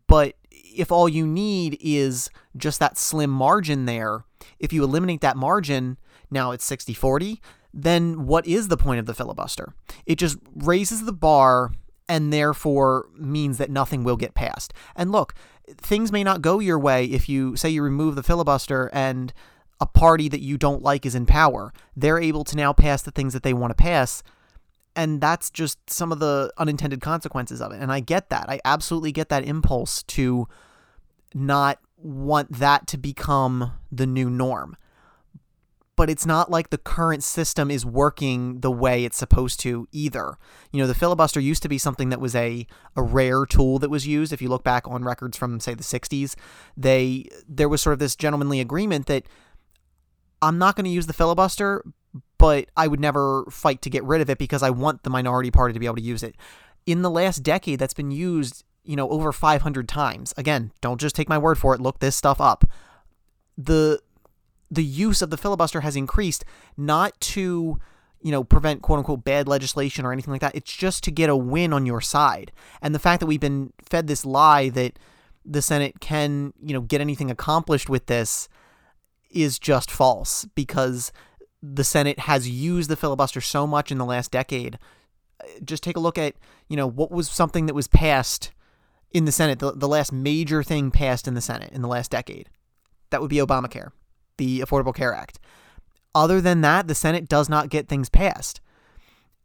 But 0.06 0.37
if 0.50 0.93
all 0.93 1.08
you 1.08 1.26
need 1.26 1.76
is 1.81 2.31
just 2.56 2.79
that 2.79 2.97
slim 2.97 3.31
margin 3.31 3.87
there, 3.87 4.25
if 4.61 4.73
you 4.73 4.85
eliminate 4.85 5.20
that 5.23 5.37
margin, 5.37 5.99
now 6.31 6.53
it's 6.53 6.64
60 6.64 6.94
40, 6.94 7.43
then 7.75 8.26
what 8.26 8.46
is 8.46 8.69
the 8.69 8.76
point 8.76 9.00
of 9.00 9.06
the 9.06 9.14
filibuster? 9.14 9.75
It 10.06 10.17
just 10.17 10.38
raises 10.55 11.05
the 11.05 11.12
bar 11.12 11.73
and 12.08 12.32
therefore 12.32 13.08
means 13.17 13.58
that 13.58 13.70
nothing 13.70 14.05
will 14.05 14.17
get 14.17 14.35
passed. 14.35 14.73
And 14.96 15.12
look, 15.12 15.35
things 15.78 16.12
may 16.12 16.25
not 16.25 16.43
go 16.43 16.58
your 16.58 16.78
way 16.78 17.05
if 17.05 17.28
you 17.28 17.56
say 17.56 17.69
you 17.69 17.82
remove 17.82 18.14
the 18.14 18.22
filibuster 18.22 18.90
and 18.93 19.32
a 19.81 19.87
party 19.87 20.28
that 20.28 20.40
you 20.40 20.58
don't 20.58 20.82
like 20.82 21.06
is 21.06 21.14
in 21.14 21.26
power. 21.26 21.72
They're 21.96 22.20
able 22.20 22.44
to 22.44 22.56
now 22.56 22.72
pass 22.72 23.02
the 23.02 23.11
things 23.11 23.32
that 23.32 23.43
they 23.43 23.55
want 23.55 23.70
to 23.70 23.82
pass. 23.82 24.22
And 24.94 25.20
that's 25.20 25.50
just 25.50 25.78
some 25.88 26.12
of 26.12 26.19
the 26.19 26.52
unintended 26.58 27.00
consequences 27.00 27.61
of 27.61 27.72
it. 27.72 27.81
And 27.81 27.90
I 27.90 28.00
get 28.00 28.28
that. 28.31 28.46
I 28.49 28.61
absolutely 28.64 29.12
get 29.12 29.28
that 29.31 29.44
impulse 29.44 30.02
to 30.05 30.49
not 31.32 31.78
want 31.96 32.52
that 32.58 32.87
to 32.88 32.99
become 32.99 33.72
the 33.91 34.06
new 34.06 34.29
norm 34.29 34.77
but 36.01 36.09
it's 36.09 36.25
not 36.25 36.51
like 36.51 36.71
the 36.71 36.79
current 36.79 37.23
system 37.23 37.71
is 37.71 37.85
working 37.85 38.61
the 38.61 38.71
way 38.71 39.05
it's 39.05 39.19
supposed 39.19 39.61
to 39.61 39.87
either. 39.93 40.39
You 40.73 40.81
know, 40.81 40.87
the 40.87 40.95
filibuster 40.95 41.41
used 41.41 41.63
to 41.63 41.69
be 41.69 41.77
something 41.77 42.09
that 42.09 42.23
was 42.23 42.35
a, 42.35 42.67
a 42.97 43.03
rare 43.03 43.45
tool 43.45 43.79
that 43.81 43.91
was 43.91 44.07
used. 44.07 44.33
If 44.33 44.41
you 44.41 44.49
look 44.49 44.65
back 44.65 44.89
on 44.89 45.05
records 45.05 45.37
from 45.37 45.61
say 45.61 45.75
the 45.75 45.83
60s, 45.83 46.37
they 46.75 47.29
there 47.47 47.69
was 47.69 47.83
sort 47.83 47.93
of 47.93 47.99
this 47.99 48.17
gentlemanly 48.17 48.61
agreement 48.61 49.09
that 49.09 49.25
I'm 50.41 50.57
not 50.57 50.75
going 50.75 50.87
to 50.87 50.91
use 50.91 51.07
the 51.07 51.13
filibuster, 51.13 51.85
but 52.39 52.71
I 52.79 52.89
would 52.89 52.99
never 52.99 53.45
fight 53.51 53.83
to 53.83 53.91
get 53.91 54.03
rid 54.05 54.23
of 54.23 54.31
it 54.31 54.39
because 54.39 54.63
I 54.63 54.71
want 54.71 55.03
the 55.03 55.11
minority 55.11 55.51
party 55.51 55.75
to 55.75 55.81
be 55.81 55.85
able 55.85 55.97
to 55.97 56.01
use 56.01 56.23
it. 56.23 56.35
In 56.87 57.03
the 57.03 57.11
last 57.11 57.43
decade 57.43 57.79
that's 57.79 57.93
been 57.93 58.11
used, 58.11 58.65
you 58.85 58.97
know, 58.97 59.11
over 59.11 59.33
500 59.33 59.87
times. 59.87 60.33
Again, 60.39 60.73
don't 60.81 60.99
just 60.99 61.15
take 61.15 61.29
my 61.29 61.37
word 61.37 61.59
for 61.59 61.75
it, 61.75 61.81
look 61.83 61.99
this 61.99 62.17
stuff 62.17 62.41
up. 62.41 62.65
The 63.59 64.01
the 64.70 64.84
use 64.84 65.20
of 65.20 65.31
the 65.31 65.36
filibuster 65.36 65.81
has 65.81 65.96
increased 65.96 66.44
not 66.77 67.19
to 67.20 67.79
you 68.22 68.31
know 68.31 68.44
prevent 68.44 68.82
quote 68.82 68.98
unquote 68.98 69.24
bad 69.24 69.48
legislation 69.48 70.05
or 70.05 70.12
anything 70.12 70.32
like 70.32 70.41
that. 70.41 70.55
It's 70.55 70.72
just 70.72 71.03
to 71.05 71.10
get 71.10 71.31
a 71.31 71.36
win 71.36 71.72
on 71.72 71.86
your 71.86 72.00
side. 72.00 72.53
And 72.81 72.94
the 72.94 72.98
fact 72.98 73.20
that 73.20 73.27
we've 73.27 73.41
been 73.41 73.72
fed 73.84 74.06
this 74.06 74.24
lie 74.24 74.69
that 74.70 74.98
the 75.44 75.62
senate 75.62 76.00
can 76.00 76.53
you 76.62 76.72
know 76.74 76.82
get 76.82 77.00
anything 77.00 77.31
accomplished 77.31 77.89
with 77.89 78.06
this 78.06 78.48
is 79.31 79.58
just 79.58 79.91
false 79.91 80.44
because 80.55 81.12
the 81.62 81.84
senate 81.84 82.20
has 82.20 82.48
used 82.48 82.91
the 82.91 82.96
filibuster 82.96 83.41
so 83.41 83.67
much 83.67 83.91
in 83.91 83.98
the 83.98 84.05
last 84.05 84.31
decade. 84.31 84.79
Just 85.65 85.82
take 85.82 85.96
a 85.96 86.00
look 86.00 86.19
at 86.19 86.34
you 86.69 86.77
know 86.77 86.86
what 86.86 87.10
was 87.10 87.29
something 87.29 87.67
that 87.67 87.74
was 87.74 87.89
passed 87.89 88.53
in 89.12 89.24
the 89.24 89.32
senate 89.32 89.58
the, 89.58 89.72
the 89.72 89.89
last 89.89 90.12
major 90.12 90.62
thing 90.62 90.93
passed 90.93 91.27
in 91.27 91.34
the 91.34 91.41
senate 91.41 91.72
in 91.72 91.82
the 91.82 91.89
last 91.89 92.10
decade. 92.10 92.48
That 93.10 93.20
would 93.20 93.31
be 93.31 93.39
obamacare 93.39 93.91
the 94.41 94.61
Affordable 94.61 94.94
Care 94.94 95.13
Act. 95.13 95.39
Other 96.15 96.41
than 96.41 96.63
that, 96.63 96.89
the 96.89 96.94
Senate 96.94 97.29
does 97.29 97.49
not 97.51 97.69
get 97.69 97.89
things 97.89 98.09
passed. 98.09 98.61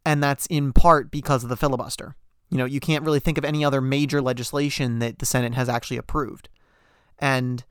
And 0.06 0.22
that's 0.22 0.46
in 0.46 0.72
part 0.72 1.10
because 1.10 1.44
of 1.44 1.50
the 1.50 1.56
filibuster. 1.56 2.16
You 2.48 2.56
know, 2.56 2.64
you 2.64 2.80
can't 2.80 3.04
really 3.04 3.20
think 3.20 3.36
of 3.36 3.44
any 3.44 3.62
other 3.62 3.80
major 3.80 4.22
legislation 4.22 4.98
that 5.00 5.18
the 5.18 5.26
Senate 5.26 5.54
has 5.54 5.68
actually 5.68 5.98
approved. 5.98 6.48
And, 7.18 7.62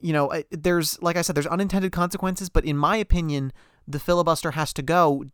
you 0.00 0.12
know, 0.12 0.32
there's, 0.50 1.00
like 1.02 1.16
I 1.16 1.22
said, 1.22 1.34
there's 1.34 1.46
unintended 1.46 1.92
consequences, 1.92 2.48
but 2.48 2.64
in 2.64 2.78
my 2.78 2.96
opinion, 2.96 3.52
the 3.86 3.98
filibuster 3.98 4.52
has 4.52 4.72
to 4.72 4.82
go, 4.82 5.24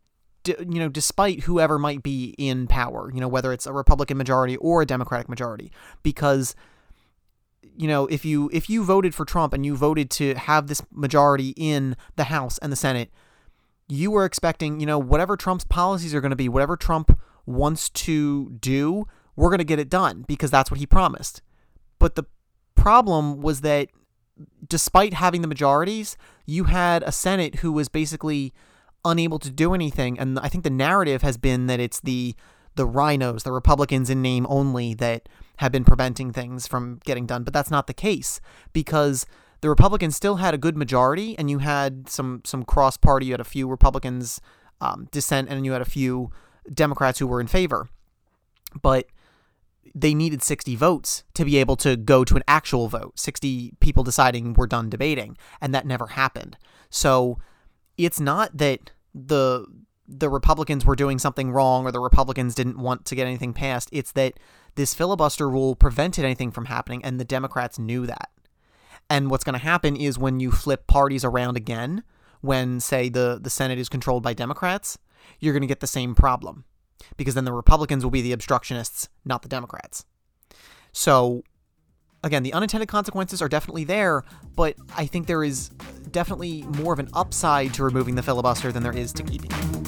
you 0.47 0.81
know, 0.81 0.89
despite 0.89 1.45
whoever 1.45 1.79
might 1.79 2.03
be 2.03 2.35
in 2.39 2.67
power, 2.67 3.13
you 3.15 3.21
know, 3.21 3.29
whether 3.29 3.53
it's 3.53 3.67
a 3.67 3.73
Republican 3.73 4.17
majority 4.17 4.57
or 4.57 4.83
a 4.83 4.87
Democratic 4.87 5.29
majority, 5.29 5.71
because 6.03 6.57
you 7.63 7.89
know, 7.89 8.07
if 8.07 8.25
you 8.25 8.51
if 8.53 8.69
you 8.69 8.85
voted 8.85 9.15
for 9.15 9.25
Trump 9.25 9.53
and 9.53 9.65
you 9.65 9.77
voted 9.77 10.11
to 10.11 10.35
have 10.35 10.67
this 10.67 10.83
majority 10.93 11.55
in 11.57 11.97
the 12.17 12.25
House 12.25 12.59
and 12.59 12.73
the 12.73 12.77
Senate, 12.77 13.11
you 13.89 14.11
were 14.11 14.25
expecting, 14.25 14.81
you 14.81 14.87
know, 14.87 14.99
whatever 14.99 15.37
Trump's 15.37 15.65
policies 15.65 16.15
are 16.15 16.21
going 16.21 16.31
to 16.31 16.37
be, 16.37 16.49
whatever 16.49 16.77
Trump 16.77 17.19
wants 17.47 17.89
to 17.91 18.51
do, 18.51 19.07
we're 19.37 19.49
going 19.49 19.59
to 19.59 19.65
get 19.65 19.79
it 19.79 19.89
done 19.89 20.25
because 20.27 20.51
that's 20.51 20.71
what 20.71 20.79
he 20.79 20.87
promised. 20.87 21.43
But 21.99 22.15
the 22.15 22.25
problem 22.75 23.41
was 23.41 23.63
that 23.63 23.89
despite 24.67 25.15
having 25.15 25.43
the 25.43 25.49
majorities, 25.49 26.17
you 26.47 26.65
had 26.65 27.03
a 27.03 27.13
Senate 27.13 27.57
who 27.57 27.73
was 27.73 27.89
basically 27.89 28.53
unable 29.05 29.39
to 29.39 29.51
do 29.51 29.75
anything. 29.75 30.19
And 30.19 30.39
I 30.39 30.49
think 30.49 30.65
the 30.65 30.71
narrative 30.71 31.23
has 31.23 31.37
been 31.37 31.67
that 31.67 31.81
it's 31.81 32.01
the 32.01 32.35
the 32.79 32.87
RINOs, 32.87 33.43
the 33.43 33.53
Republicans 33.53 34.09
in 34.09 34.23
name 34.23 34.47
only, 34.49 34.95
that 34.95 35.29
have 35.57 35.73
been 35.73 35.85
preventing 35.85 36.33
things 36.33 36.67
from 36.69 37.01
getting 37.05 37.27
done. 37.27 37.43
But 37.43 37.53
that's 37.53 37.71
not 37.71 37.89
the 37.89 37.93
case 37.93 38.41
because 38.73 39.27
the 39.61 39.69
Republicans 39.69 40.15
still 40.15 40.37
had 40.37 40.55
a 40.55 40.59
good 40.59 40.77
majority, 40.77 41.37
and 41.37 41.51
you 41.51 41.59
had 41.59 42.09
some 42.09 42.41
some 42.45 42.63
cross 42.63 42.97
party. 42.97 43.27
You 43.27 43.33
had 43.33 43.41
a 43.41 43.45
few 43.45 43.69
Republicans 43.69 44.41
um, 44.81 45.09
dissent, 45.11 45.49
and 45.51 45.67
you 45.67 45.73
had 45.73 45.83
a 45.83 45.91
few 45.99 46.31
Democrats 46.73 47.19
who 47.19 47.27
were 47.27 47.41
in 47.41 47.49
favor. 47.49 47.89
But 48.81 49.07
they 49.95 50.15
needed 50.15 50.43
60 50.43 50.77
votes 50.77 51.25
to 51.35 51.45
be 51.45 51.57
able 51.57 51.75
to 51.77 51.97
go 51.97 52.23
to 52.23 52.37
an 52.37 52.43
actual 52.47 52.89
vote 52.89 53.19
60 53.19 53.73
people 53.81 54.05
deciding 54.05 54.53
we're 54.53 54.67
done 54.67 54.91
debating 54.91 55.37
and 55.63 55.75
that 55.75 55.87
never 55.87 56.09
happened 56.09 56.59
so 56.91 57.39
it's 57.97 58.21
not 58.21 58.55
that 58.59 58.93
the 59.15 59.65
the 60.09 60.31
republicans 60.31 60.85
were 60.85 60.97
doing 60.97 61.19
something 61.19 61.53
wrong 61.53 61.85
or 61.85 61.93
the 61.93 62.01
republicans 62.01 62.55
didn't 62.55 62.79
want 62.79 63.05
to 63.05 63.15
get 63.15 63.27
anything 63.27 63.53
passed 63.53 63.89
it's 63.93 64.13
that 64.13 64.35
this 64.75 64.95
filibuster 64.95 65.49
rule 65.49 65.77
prevented 65.77 66.25
anything 66.25 66.51
from 66.51 66.65
happening 66.65 67.05
and 67.05 67.21
the 67.21 67.25
democrats 67.25 67.79
knew 67.79 68.07
that 68.07 68.31
and 69.11 69.31
what's 69.31 69.45
going 69.45 69.55
to 69.55 69.59
happen 69.59 69.97
is 69.97 70.19
when 70.19 70.41
you 70.41 70.51
flip 70.51 70.87
parties 70.87 71.25
around 71.25 71.57
again 71.57 72.03
when 72.41 72.81
say 72.81 73.09
the 73.09 73.39
the 73.41 73.51
senate 73.51 73.79
is 73.79 73.89
controlled 73.89 74.23
by 74.23 74.33
democrats 74.33 74.99
you're 75.41 75.53
going 75.53 75.63
to 75.63 75.69
get 75.69 75.81
the 75.81 75.87
same 75.87 76.15
problem 76.15 76.65
because 77.17 77.35
then 77.35 77.45
the 77.45 77.53
Republicans 77.53 78.05
will 78.05 78.11
be 78.11 78.23
the 78.23 78.33
obstructionists, 78.33 79.09
not 79.25 79.43
the 79.43 79.49
Democrats. 79.49 80.05
So, 80.93 81.43
again, 82.25 82.43
the 82.43 82.53
unintended 82.53 82.89
consequences 82.89 83.41
are 83.43 83.49
definitely 83.49 83.85
there, 83.85 84.25
but 84.57 84.77
I 84.97 85.07
think 85.07 85.27
there 85.27 85.45
is 85.45 85.69
definitely 86.11 86.63
more 86.63 86.93
of 86.93 86.99
an 86.99 87.09
upside 87.13 87.75
to 87.75 87.85
removing 87.85 88.15
the 88.15 88.23
filibuster 88.23 88.73
than 88.73 88.83
there 88.83 88.97
is 88.97 89.13
to 89.15 89.23
keeping 89.23 89.51
it. 89.53 89.88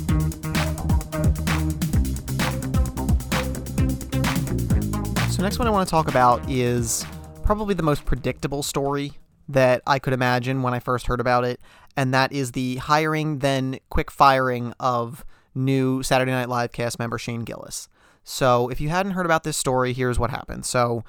So, 5.40 5.44
next 5.44 5.58
one 5.58 5.66
I 5.66 5.70
want 5.70 5.88
to 5.88 5.90
talk 5.90 6.06
about 6.06 6.46
is 6.50 7.02
probably 7.44 7.72
the 7.72 7.82
most 7.82 8.04
predictable 8.04 8.62
story 8.62 9.12
that 9.48 9.80
I 9.86 9.98
could 9.98 10.12
imagine 10.12 10.60
when 10.60 10.74
I 10.74 10.80
first 10.80 11.06
heard 11.06 11.18
about 11.18 11.46
it, 11.46 11.62
and 11.96 12.12
that 12.12 12.30
is 12.30 12.52
the 12.52 12.76
hiring 12.76 13.38
then 13.38 13.78
quick 13.88 14.10
firing 14.10 14.74
of 14.78 15.24
new 15.54 16.02
Saturday 16.02 16.30
Night 16.30 16.50
Live 16.50 16.72
cast 16.72 16.98
member 16.98 17.16
Shane 17.16 17.44
Gillis. 17.44 17.88
So, 18.22 18.68
if 18.68 18.82
you 18.82 18.90
hadn't 18.90 19.12
heard 19.12 19.24
about 19.24 19.44
this 19.44 19.56
story, 19.56 19.94
here's 19.94 20.18
what 20.18 20.28
happened. 20.28 20.66
So, 20.66 21.04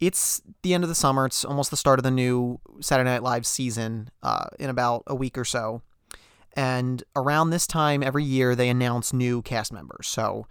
it's 0.00 0.40
the 0.62 0.72
end 0.72 0.82
of 0.82 0.88
the 0.88 0.94
summer. 0.94 1.26
It's 1.26 1.44
almost 1.44 1.70
the 1.70 1.76
start 1.76 1.98
of 1.98 2.02
the 2.02 2.10
new 2.10 2.58
Saturday 2.80 3.10
Night 3.10 3.22
Live 3.22 3.44
season 3.46 4.08
uh, 4.22 4.46
in 4.58 4.70
about 4.70 5.02
a 5.06 5.14
week 5.14 5.36
or 5.36 5.44
so. 5.44 5.82
And 6.54 7.04
around 7.14 7.50
this 7.50 7.66
time 7.66 8.02
every 8.02 8.24
year, 8.24 8.54
they 8.54 8.70
announce 8.70 9.12
new 9.12 9.42
cast 9.42 9.70
members. 9.70 10.06
So, 10.06 10.46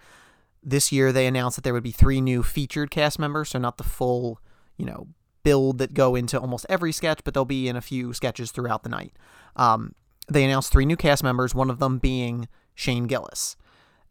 this 0.65 0.91
year 0.91 1.11
they 1.11 1.27
announced 1.27 1.55
that 1.55 1.63
there 1.63 1.73
would 1.73 1.83
be 1.83 1.91
three 1.91 2.19
new 2.19 2.43
featured 2.43 2.89
cast 2.91 3.19
members. 3.19 3.49
So, 3.49 3.59
not 3.59 3.77
the 3.77 3.83
full, 3.83 4.41
you 4.77 4.85
know, 4.85 5.07
build 5.43 5.77
that 5.77 5.93
go 5.93 6.15
into 6.15 6.39
almost 6.39 6.65
every 6.67 6.91
sketch, 6.91 7.21
but 7.23 7.33
they'll 7.33 7.45
be 7.45 7.67
in 7.69 7.75
a 7.75 7.81
few 7.81 8.11
sketches 8.11 8.51
throughout 8.51 8.83
the 8.83 8.89
night. 8.89 9.13
Um, 9.55 9.93
they 10.27 10.43
announced 10.43 10.71
three 10.71 10.85
new 10.85 10.97
cast 10.97 11.23
members, 11.23 11.53
one 11.53 11.69
of 11.69 11.79
them 11.79 11.99
being 11.99 12.47
Shane 12.73 13.05
Gillis. 13.05 13.55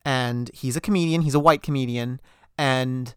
And 0.05 0.51
he's 0.55 0.77
a 0.77 0.81
comedian, 0.81 1.23
he's 1.23 1.35
a 1.35 1.41
white 1.41 1.63
comedian. 1.63 2.21
And 2.57 3.15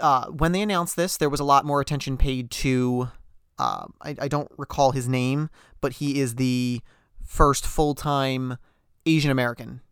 uh, 0.00 0.26
when 0.26 0.52
they 0.52 0.62
announced 0.62 0.96
this, 0.96 1.18
there 1.18 1.28
was 1.28 1.40
a 1.40 1.44
lot 1.44 1.64
more 1.64 1.80
attention 1.80 2.16
paid 2.16 2.50
to. 2.50 3.10
Uh, 3.58 3.86
I, 4.00 4.16
I 4.18 4.28
don't 4.28 4.50
recall 4.56 4.92
his 4.92 5.08
name, 5.08 5.50
but 5.80 5.94
he 5.94 6.20
is 6.20 6.36
the 6.36 6.80
first 7.22 7.66
full 7.66 7.94
time 7.94 8.56
Asian 9.04 9.30
American 9.30 9.82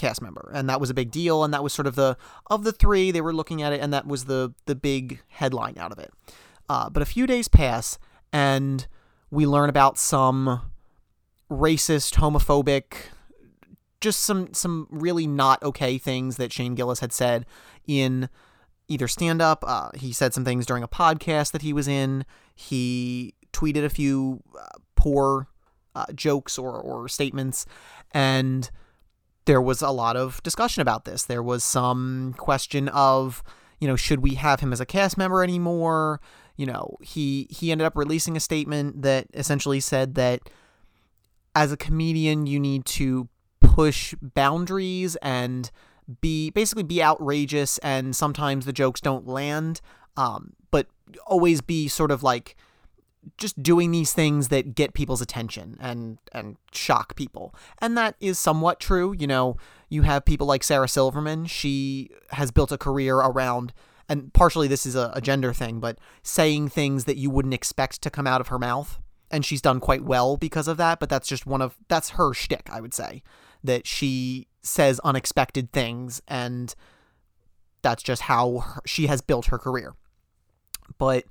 cast 0.00 0.22
member, 0.22 0.50
and 0.54 0.68
that 0.68 0.80
was 0.80 0.90
a 0.90 0.94
big 0.94 1.10
deal. 1.10 1.44
And 1.44 1.52
that 1.54 1.62
was 1.62 1.72
sort 1.72 1.86
of 1.86 1.94
the 1.94 2.16
of 2.48 2.64
the 2.64 2.72
three 2.72 3.10
they 3.10 3.20
were 3.20 3.34
looking 3.34 3.62
at 3.62 3.72
it, 3.72 3.80
and 3.80 3.92
that 3.92 4.06
was 4.06 4.24
the 4.24 4.54
the 4.66 4.74
big 4.74 5.20
headline 5.28 5.78
out 5.78 5.92
of 5.92 5.98
it. 5.98 6.12
Uh, 6.68 6.88
but 6.88 7.02
a 7.02 7.06
few 7.06 7.26
days 7.26 7.48
pass, 7.48 7.98
and 8.32 8.86
we 9.30 9.46
learn 9.46 9.68
about 9.68 9.98
some 9.98 10.62
racist, 11.50 12.14
homophobic, 12.14 13.10
just 14.00 14.20
some 14.20 14.54
some 14.54 14.86
really 14.90 15.26
not 15.26 15.62
okay 15.62 15.98
things 15.98 16.36
that 16.36 16.52
Shane 16.52 16.74
Gillis 16.74 17.00
had 17.00 17.12
said 17.12 17.44
in 17.86 18.28
either 18.88 19.08
stand 19.08 19.42
up. 19.42 19.64
Uh, 19.66 19.90
he 19.94 20.12
said 20.12 20.32
some 20.34 20.44
things 20.44 20.66
during 20.66 20.82
a 20.82 20.88
podcast 20.88 21.52
that 21.52 21.62
he 21.62 21.72
was 21.72 21.86
in. 21.86 22.24
He 22.54 23.34
tweeted 23.52 23.84
a 23.84 23.90
few 23.90 24.42
uh, 24.58 24.78
poor 24.96 25.48
uh, 25.94 26.06
jokes 26.14 26.58
or 26.58 26.80
or 26.80 27.08
statements, 27.08 27.66
and 28.12 28.70
there 29.50 29.60
was 29.60 29.82
a 29.82 29.90
lot 29.90 30.16
of 30.16 30.40
discussion 30.44 30.80
about 30.80 31.04
this. 31.04 31.24
There 31.24 31.42
was 31.42 31.64
some 31.64 32.36
question 32.38 32.88
of 32.90 33.42
you 33.80 33.88
know 33.88 33.96
should 33.96 34.20
we 34.20 34.34
have 34.36 34.60
him 34.60 34.72
as 34.72 34.78
a 34.78 34.86
cast 34.86 35.18
member 35.18 35.42
anymore? 35.42 36.20
You 36.56 36.66
know 36.66 36.96
he 37.02 37.48
he 37.50 37.72
ended 37.72 37.84
up 37.84 37.96
releasing 37.96 38.36
a 38.36 38.40
statement 38.40 39.02
that 39.02 39.26
essentially 39.34 39.80
said 39.80 40.14
that 40.14 40.48
as 41.56 41.72
a 41.72 41.76
comedian 41.76 42.46
you 42.46 42.60
need 42.60 42.84
to 42.84 43.28
push 43.60 44.14
boundaries 44.22 45.16
and 45.16 45.72
be 46.20 46.50
basically 46.50 46.84
be 46.84 47.02
outrageous 47.02 47.78
and 47.78 48.14
sometimes 48.14 48.66
the 48.66 48.72
jokes 48.72 49.00
don't 49.00 49.26
land 49.26 49.80
um, 50.16 50.52
but 50.70 50.86
always 51.26 51.60
be 51.60 51.88
sort 51.88 52.12
of 52.12 52.22
like 52.22 52.54
just 53.36 53.62
doing 53.62 53.90
these 53.90 54.12
things 54.12 54.48
that 54.48 54.74
get 54.74 54.94
people's 54.94 55.20
attention 55.20 55.76
and 55.80 56.18
and 56.32 56.56
shock 56.72 57.16
people. 57.16 57.54
And 57.78 57.96
that 57.96 58.16
is 58.20 58.38
somewhat 58.38 58.80
true. 58.80 59.14
You 59.18 59.26
know 59.26 59.56
you 59.88 60.02
have 60.02 60.24
people 60.24 60.46
like 60.46 60.62
sarah 60.64 60.88
silverman. 60.88 61.46
She 61.46 62.10
has 62.30 62.50
built 62.50 62.72
a 62.72 62.78
career 62.78 63.16
around 63.16 63.72
and 64.08 64.32
partially 64.32 64.68
this 64.68 64.86
is 64.86 64.96
a, 64.96 65.12
a 65.14 65.20
gender 65.20 65.52
thing 65.52 65.78
but 65.80 65.98
saying 66.22 66.68
things 66.68 67.04
that 67.04 67.16
you 67.16 67.30
wouldn't 67.30 67.54
expect 67.54 68.02
to 68.02 68.10
come 68.10 68.26
out 68.26 68.40
of 68.40 68.48
her 68.48 68.58
mouth. 68.58 68.98
And 69.32 69.44
she's 69.44 69.62
done 69.62 69.78
quite 69.78 70.02
well 70.02 70.36
because 70.36 70.66
of 70.66 70.76
that 70.78 70.98
but 70.98 71.08
that's 71.08 71.28
just 71.28 71.46
one 71.46 71.62
of 71.62 71.76
that's 71.88 72.10
her 72.10 72.34
shtick 72.34 72.68
i 72.72 72.80
would 72.80 72.92
say 72.92 73.22
that 73.62 73.86
she 73.86 74.48
says 74.62 75.00
unexpected 75.00 75.72
things, 75.72 76.22
and 76.28 76.74
that's 77.82 78.02
just 78.02 78.22
how 78.22 78.58
her, 78.58 78.82
she 78.86 79.06
has 79.06 79.20
built 79.20 79.46
her 79.46 79.58
career. 79.58 79.94
But 80.98 81.24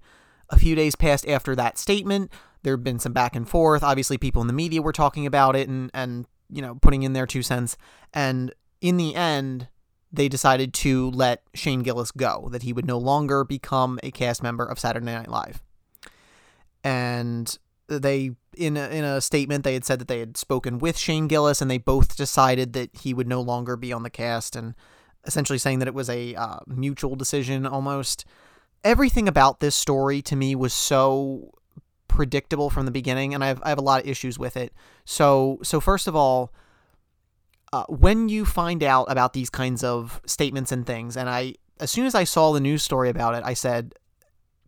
a 0.50 0.58
few 0.58 0.75
days 0.75 0.96
passed 0.96 1.27
after 1.27 1.56
that 1.56 1.77
statement. 1.77 2.32
There 2.63 2.74
had 2.74 2.84
been 2.84 3.00
some 3.00 3.13
back 3.13 3.36
and 3.36 3.48
forth. 3.48 3.84
Obviously, 3.84 4.18
people 4.18 4.41
in 4.41 4.48
the 4.48 4.53
media 4.53 4.82
were 4.82 4.91
talking 4.91 5.25
about 5.25 5.56
it 5.56 5.70
and, 5.70 5.89
and 5.94 6.25
you 6.50 6.62
know, 6.62 6.75
putting 6.75 7.03
in 7.03 7.13
their 7.13 7.27
two 7.27 7.44
cents. 7.44 7.77
And 8.13 8.53
in 8.82 8.98
the 8.98 9.15
end, 9.15 9.68
they 10.12 10.27
decided 10.27 10.74
to 10.74 11.12
let 11.12 11.44
Shane 11.53 11.84
Gillis 11.84 12.12
go, 12.12 12.50
that 12.51 12.63
he 12.63 12.74
would 12.74 12.86
no 12.86 12.98
longer 12.98 13.44
become 13.44 14.00
a 14.01 14.12
cast 14.12 14.41
member 14.41 14.65
of 14.65 14.79
Saturday 14.79 15.06
Night 15.06 15.29
Live. 15.29 15.62
And 16.84 17.58
they 17.88 18.32
in 18.58 18.77
a, 18.77 18.88
in 18.89 19.03
a 19.03 19.22
statement 19.22 19.63
they 19.63 19.74
had 19.74 19.86
said 19.86 20.00
that 20.00 20.08
they 20.08 20.20
had 20.20 20.38
spoken 20.38 20.79
with 20.79 20.98
Shane 20.98 21.27
Gillis 21.27 21.62
and 21.62 21.70
they 21.70 21.77
both 21.77 22.18
decided 22.18 22.74
that 22.74 22.89
he 22.98 23.13
would 23.13 23.27
no 23.27 23.41
longer 23.41 23.75
be 23.75 23.94
on 23.94 24.03
the 24.03 24.10
cast 24.10 24.56
and 24.56 24.75
essentially 25.25 25.60
saying 25.60 25.79
that 25.79 25.88
it 25.88 25.94
was 25.94 26.10
a 26.10 26.36
uh, 26.36 26.60
mutual 26.68 27.15
decision 27.15 27.65
almost. 27.65 28.25
Everything 28.83 29.27
about 29.27 29.59
this 29.59 29.75
story 29.75 30.21
to 30.24 30.36
me 30.36 30.55
was 30.55 30.74
so 30.74 31.51
predictable 32.07 32.69
from 32.69 32.86
the 32.86 32.91
beginning 32.91 33.33
and 33.33 33.43
I 33.43 33.48
have, 33.48 33.62
I 33.63 33.69
have 33.69 33.77
a 33.77 33.83
lot 33.83 34.01
of 34.01 34.07
issues 34.07 34.38
with 34.38 34.57
it. 34.57 34.74
So 35.05 35.59
so 35.63 35.79
first 35.79 36.07
of 36.07 36.15
all, 36.15 36.53
uh, 37.71 37.86
when 37.88 38.29
you 38.29 38.45
find 38.45 38.83
out 38.83 39.05
about 39.12 39.33
these 39.33 39.50
kinds 39.50 39.83
of 39.83 40.21
statements 40.25 40.71
and 40.71 40.86
things 40.86 41.15
and 41.15 41.29
I 41.29 41.55
as 41.79 41.91
soon 41.91 42.05
as 42.05 42.15
I 42.15 42.25
saw 42.25 42.51
the 42.51 42.59
news 42.59 42.83
story 42.83 43.09
about 43.09 43.36
it, 43.36 43.43
I 43.45 43.53
said 43.53 43.93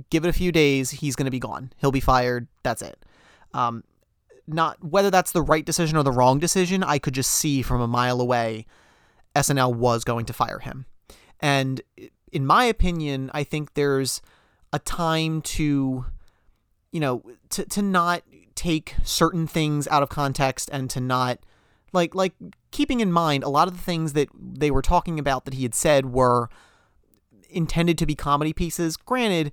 give 0.09 0.25
it 0.25 0.29
a 0.29 0.33
few 0.33 0.51
days, 0.51 0.91
he's 0.91 1.15
going 1.15 1.25
to 1.25 1.31
be 1.31 1.39
gone. 1.39 1.71
He'll 1.77 1.91
be 1.91 1.99
fired. 1.99 2.47
That's 2.63 2.81
it. 2.81 3.03
Um, 3.53 3.83
not 4.47 4.83
whether 4.83 5.11
that's 5.11 5.31
the 5.31 5.41
right 5.41 5.65
decision 5.65 5.97
or 5.97 6.03
the 6.03 6.11
wrong 6.11 6.39
decision, 6.39 6.83
I 6.83 6.99
could 6.99 7.13
just 7.13 7.31
see 7.31 7.61
from 7.61 7.81
a 7.81 7.87
mile 7.87 8.19
away 8.19 8.65
SNL 9.35 9.75
was 9.75 10.03
going 10.03 10.25
to 10.25 10.33
fire 10.33 10.59
him. 10.59 10.85
And 11.39 11.81
in 12.31 12.45
my 12.45 12.65
opinion, 12.65 13.29
I 13.33 13.43
think 13.43 13.73
there's 13.73 14.21
a 14.73 14.79
time 14.79 15.41
to, 15.41 16.05
you 16.91 16.99
know, 16.99 17.23
to, 17.49 17.65
to 17.65 17.81
not 17.81 18.23
take 18.55 18.95
certain 19.03 19.47
things 19.47 19.87
out 19.87 20.03
of 20.03 20.09
context 20.09 20.69
and 20.71 20.89
to 20.89 20.99
not 20.99 21.39
like 21.93 22.13
like 22.13 22.33
keeping 22.71 22.99
in 22.99 23.11
mind 23.11 23.43
a 23.43 23.49
lot 23.49 23.67
of 23.67 23.75
the 23.75 23.83
things 23.83 24.13
that 24.13 24.29
they 24.33 24.71
were 24.71 24.81
talking 24.81 25.19
about 25.19 25.45
that 25.45 25.53
he 25.53 25.63
had 25.63 25.75
said 25.75 26.13
were 26.13 26.49
intended 27.49 27.97
to 27.97 28.05
be 28.05 28.15
comedy 28.15 28.53
pieces. 28.53 28.97
Granted, 28.97 29.51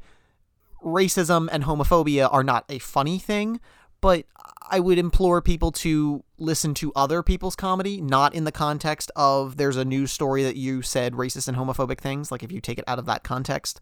racism 0.82 1.48
and 1.50 1.64
homophobia 1.64 2.32
are 2.32 2.44
not 2.44 2.64
a 2.68 2.78
funny 2.78 3.18
thing, 3.18 3.60
but 4.00 4.24
I 4.70 4.80
would 4.80 4.98
implore 4.98 5.40
people 5.40 5.72
to 5.72 6.22
listen 6.36 6.74
to 6.74 6.92
other 6.94 7.22
people's 7.22 7.56
comedy, 7.56 8.00
not 8.00 8.34
in 8.34 8.44
the 8.44 8.52
context 8.52 9.10
of 9.16 9.56
there's 9.56 9.76
a 9.76 9.84
news 9.84 10.12
story 10.12 10.42
that 10.44 10.56
you 10.56 10.82
said 10.82 11.14
racist 11.14 11.48
and 11.48 11.56
homophobic 11.56 11.98
things. 11.98 12.30
Like 12.30 12.42
if 12.42 12.52
you 12.52 12.60
take 12.60 12.78
it 12.78 12.84
out 12.86 12.98
of 12.98 13.06
that 13.06 13.24
context, 13.24 13.80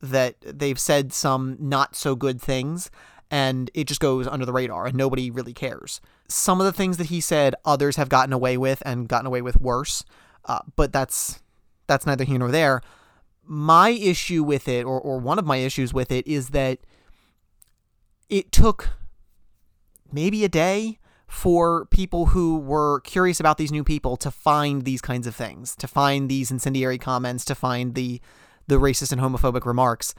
that 0.00 0.36
they've 0.40 0.78
said 0.78 1.12
some 1.12 1.56
not 1.58 1.96
so 1.96 2.14
good 2.14 2.40
things 2.40 2.90
and 3.30 3.70
it 3.74 3.86
just 3.86 4.00
goes 4.00 4.26
under 4.26 4.44
the 4.44 4.52
radar 4.52 4.86
and 4.86 4.96
nobody 4.96 5.30
really 5.30 5.54
cares. 5.54 6.00
Some 6.28 6.60
of 6.60 6.66
the 6.66 6.72
things 6.72 6.98
that 6.98 7.06
he 7.06 7.20
said, 7.20 7.54
others 7.64 7.96
have 7.96 8.08
gotten 8.08 8.32
away 8.32 8.56
with 8.56 8.82
and 8.84 9.08
gotten 9.08 9.26
away 9.26 9.42
with 9.42 9.60
worse, 9.60 10.04
uh, 10.44 10.60
but 10.76 10.92
that's 10.92 11.40
that's 11.86 12.06
neither 12.06 12.24
here 12.24 12.38
nor 12.38 12.50
there. 12.50 12.80
My 13.46 13.90
issue 13.90 14.42
with 14.42 14.68
it, 14.68 14.84
or, 14.84 14.98
or 14.98 15.18
one 15.18 15.38
of 15.38 15.44
my 15.44 15.58
issues 15.58 15.92
with 15.92 16.10
it, 16.10 16.26
is 16.26 16.50
that 16.50 16.78
it 18.30 18.50
took 18.52 18.90
maybe 20.14 20.44
a 20.44 20.48
day 20.48 20.98
for 21.26 21.86
people 21.86 22.26
who 22.26 22.58
were 22.58 23.00
curious 23.00 23.40
about 23.40 23.58
these 23.58 23.72
new 23.72 23.82
people 23.82 24.16
to 24.16 24.30
find 24.30 24.84
these 24.84 25.02
kinds 25.02 25.26
of 25.26 25.34
things, 25.34 25.74
to 25.76 25.88
find 25.88 26.28
these 26.28 26.50
incendiary 26.50 26.98
comments, 26.98 27.44
to 27.46 27.54
find 27.54 27.94
the 27.94 28.20
the 28.66 28.76
racist 28.76 29.12
and 29.12 29.20
homophobic 29.20 29.66
remarks. 29.66 30.14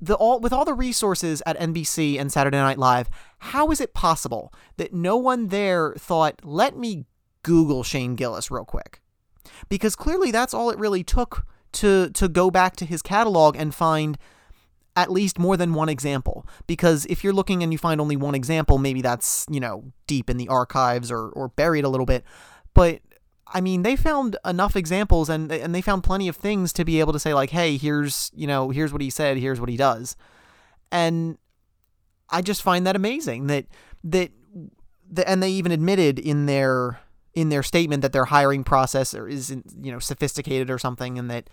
The 0.00 0.14
all 0.14 0.40
with 0.40 0.52
all 0.52 0.64
the 0.64 0.74
resources 0.74 1.42
at 1.46 1.58
NBC 1.58 2.20
and 2.20 2.30
Saturday 2.30 2.58
Night 2.58 2.78
Live, 2.78 3.08
how 3.38 3.70
is 3.70 3.80
it 3.80 3.94
possible 3.94 4.52
that 4.76 4.92
no 4.92 5.16
one 5.16 5.48
there 5.48 5.94
thought, 5.98 6.40
"Let 6.44 6.76
me 6.76 7.06
Google 7.42 7.82
Shane 7.82 8.14
Gillis 8.14 8.50
real 8.50 8.64
quick"? 8.64 9.00
Because 9.68 9.96
clearly 9.96 10.30
that's 10.30 10.54
all 10.54 10.70
it 10.70 10.78
really 10.78 11.02
took 11.02 11.46
to 11.72 12.10
to 12.10 12.28
go 12.28 12.50
back 12.50 12.76
to 12.76 12.86
his 12.86 13.02
catalog 13.02 13.56
and 13.56 13.74
find 13.74 14.18
at 15.00 15.10
least 15.10 15.38
more 15.38 15.56
than 15.56 15.74
one 15.74 15.88
example. 15.88 16.46
Because 16.66 17.06
if 17.06 17.24
you're 17.24 17.32
looking 17.32 17.62
and 17.62 17.72
you 17.72 17.78
find 17.78 18.00
only 18.00 18.16
one 18.16 18.34
example, 18.34 18.78
maybe 18.78 19.02
that's, 19.02 19.46
you 19.50 19.60
know, 19.60 19.92
deep 20.06 20.28
in 20.28 20.36
the 20.36 20.48
archives 20.48 21.10
or, 21.10 21.28
or 21.30 21.48
buried 21.48 21.84
a 21.84 21.88
little 21.88 22.06
bit. 22.06 22.24
But 22.74 23.00
I 23.46 23.60
mean, 23.60 23.82
they 23.82 23.96
found 23.96 24.36
enough 24.44 24.76
examples 24.76 25.28
and 25.28 25.50
and 25.50 25.74
they 25.74 25.80
found 25.80 26.04
plenty 26.04 26.28
of 26.28 26.36
things 26.36 26.72
to 26.74 26.84
be 26.84 27.00
able 27.00 27.12
to 27.12 27.18
say 27.18 27.34
like, 27.34 27.50
"Hey, 27.50 27.76
here's, 27.76 28.30
you 28.34 28.46
know, 28.46 28.70
here's 28.70 28.92
what 28.92 29.02
he 29.02 29.10
said, 29.10 29.38
here's 29.38 29.58
what 29.58 29.68
he 29.68 29.76
does." 29.76 30.16
And 30.92 31.36
I 32.28 32.42
just 32.42 32.62
find 32.62 32.86
that 32.86 32.94
amazing 32.94 33.48
that 33.48 33.66
that 34.04 34.30
the, 35.10 35.28
and 35.28 35.42
they 35.42 35.50
even 35.50 35.72
admitted 35.72 36.18
in 36.18 36.46
their 36.46 37.00
in 37.34 37.48
their 37.48 37.62
statement 37.62 38.02
that 38.02 38.12
their 38.12 38.26
hiring 38.26 38.64
process 38.64 39.14
isn't 39.14 39.66
you 39.80 39.90
know 39.90 39.98
sophisticated 39.98 40.70
or 40.70 40.78
something 40.78 41.18
and 41.18 41.30
that 41.30 41.50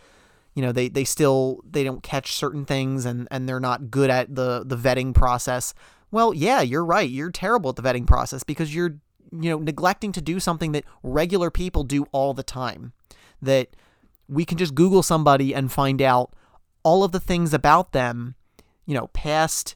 you 0.57 0.63
know 0.63 0.71
they 0.71 0.89
they 0.89 1.03
still 1.03 1.61
they 1.69 1.83
don't 1.83 2.01
catch 2.01 2.33
certain 2.33 2.65
things 2.65 3.05
and 3.05 3.27
and 3.29 3.47
they're 3.47 3.59
not 3.59 3.91
good 3.91 4.09
at 4.09 4.33
the 4.33 4.63
the 4.65 4.75
vetting 4.75 5.13
process. 5.13 5.75
Well 6.09 6.33
yeah 6.33 6.61
you're 6.61 6.83
right. 6.83 7.07
You're 7.07 7.29
terrible 7.29 7.69
at 7.69 7.75
the 7.75 7.83
vetting 7.83 8.07
process 8.07 8.43
because 8.43 8.73
you're 8.73 8.97
you 9.31 9.51
know 9.51 9.59
neglecting 9.59 10.11
to 10.13 10.21
do 10.21 10.39
something 10.39 10.71
that 10.71 10.83
regular 11.03 11.51
people 11.51 11.83
do 11.83 12.05
all 12.11 12.33
the 12.33 12.41
time. 12.41 12.93
That 13.39 13.75
we 14.27 14.45
can 14.45 14.57
just 14.57 14.73
google 14.73 15.03
somebody 15.03 15.53
and 15.53 15.71
find 15.71 16.01
out 16.01 16.33
all 16.81 17.03
of 17.03 17.11
the 17.11 17.19
things 17.19 17.53
about 17.53 17.91
them 17.91 18.33
you 18.87 18.95
know 18.95 19.07
past 19.09 19.75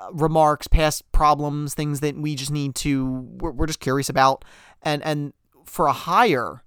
uh, 0.00 0.12
remarks 0.12 0.66
past 0.66 1.04
problems 1.12 1.72
things 1.72 2.00
that 2.00 2.16
we 2.16 2.34
just 2.34 2.50
need 2.50 2.74
to 2.74 3.06
we're, 3.38 3.52
we're 3.52 3.66
just 3.68 3.78
curious 3.78 4.08
about. 4.08 4.44
And 4.82 5.04
and 5.04 5.34
for 5.64 5.86
a 5.86 5.92
hire 5.92 6.63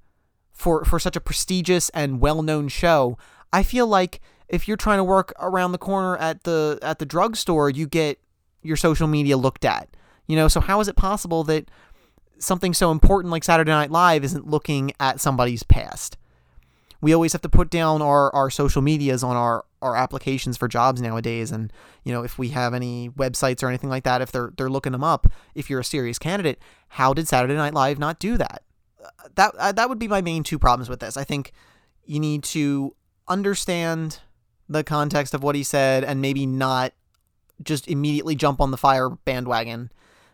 for 0.58 0.84
for 0.84 1.00
such 1.00 1.16
a 1.16 1.22
prestigious 1.22 1.90
and 1.90 2.20
well-known 2.20 2.68
show, 2.68 3.18
I 3.54 3.64
feel 3.64 3.88
like 3.88 4.20
if 4.50 4.68
you're 4.68 4.78
trying 4.78 4.98
to 4.98 5.04
work 5.04 5.34
around 5.40 5.72
the 5.72 5.78
corner 5.78 6.18
at 6.18 6.44
the 6.44 6.80
at 6.82 7.00
the 7.00 7.06
drugstore, 7.06 7.70
you 7.70 7.88
get 7.88 8.20
your 8.64 8.76
social 8.76 9.08
media 9.08 9.38
looked 9.38 9.64
at. 9.64 9.88
You 10.26 10.36
know, 10.36 10.48
so 10.48 10.60
how 10.60 10.82
is 10.82 10.88
it 10.88 10.96
possible 10.96 11.44
that 11.46 11.70
something 12.40 12.74
so 12.74 12.92
important 12.92 13.32
like 13.32 13.44
Saturday 13.44 13.72
Night 13.72 13.92
Live 13.92 14.24
isn't 14.24 14.48
looking 14.48 14.92
at 15.00 15.22
somebody's 15.22 15.64
past? 15.64 16.18
We 17.00 17.14
always 17.14 17.34
have 17.34 17.44
to 17.44 17.50
put 17.50 17.70
down 17.70 18.02
our, 18.02 18.34
our 18.34 18.50
social 18.50 18.82
medias 18.82 19.24
on 19.24 19.36
our, 19.36 19.66
our 19.84 19.96
applications 19.96 20.58
for 20.58 20.68
jobs 20.68 21.00
nowadays 21.00 21.52
and 21.52 21.72
you 22.04 22.12
know 22.12 22.24
if 22.24 22.40
we 22.40 22.50
have 22.50 22.74
any 22.74 23.12
websites 23.12 23.62
or 23.62 23.68
anything 23.68 23.92
like 23.92 24.04
that 24.04 24.24
if 24.24 24.32
they're 24.32 24.52
they're 24.58 24.72
looking 24.72 24.92
them 24.92 25.04
up 25.04 25.28
if 25.54 25.70
you're 25.70 25.80
a 25.80 25.86
serious 25.86 26.18
candidate 26.18 26.58
how 26.90 27.14
did 27.14 27.28
Saturday 27.28 27.54
Night 27.54 27.76
Live 27.76 28.00
not 28.00 28.18
do 28.18 28.38
that 28.38 28.64
that 29.36 29.54
uh, 29.56 29.72
that 29.72 29.90
would 29.90 30.00
be 30.00 30.08
my 30.08 30.22
main 30.22 30.44
two 30.44 30.60
problems 30.60 30.90
with 30.90 31.00
this. 31.00 31.18
I 31.18 31.24
think 31.24 31.52
you 32.06 32.20
need 32.20 32.44
to 32.44 32.96
understand 33.28 34.20
the 34.70 34.84
context 34.84 35.34
of 35.34 35.44
what 35.44 35.56
he 35.56 35.64
said 35.64 36.04
and 36.04 36.22
maybe 36.22 36.46
not 36.46 36.94
just 37.64 37.88
immediately 37.88 38.36
jump 38.36 38.62
on 38.62 38.72
the 38.72 38.78
fire 38.78 39.10
bandwagon 39.10 39.92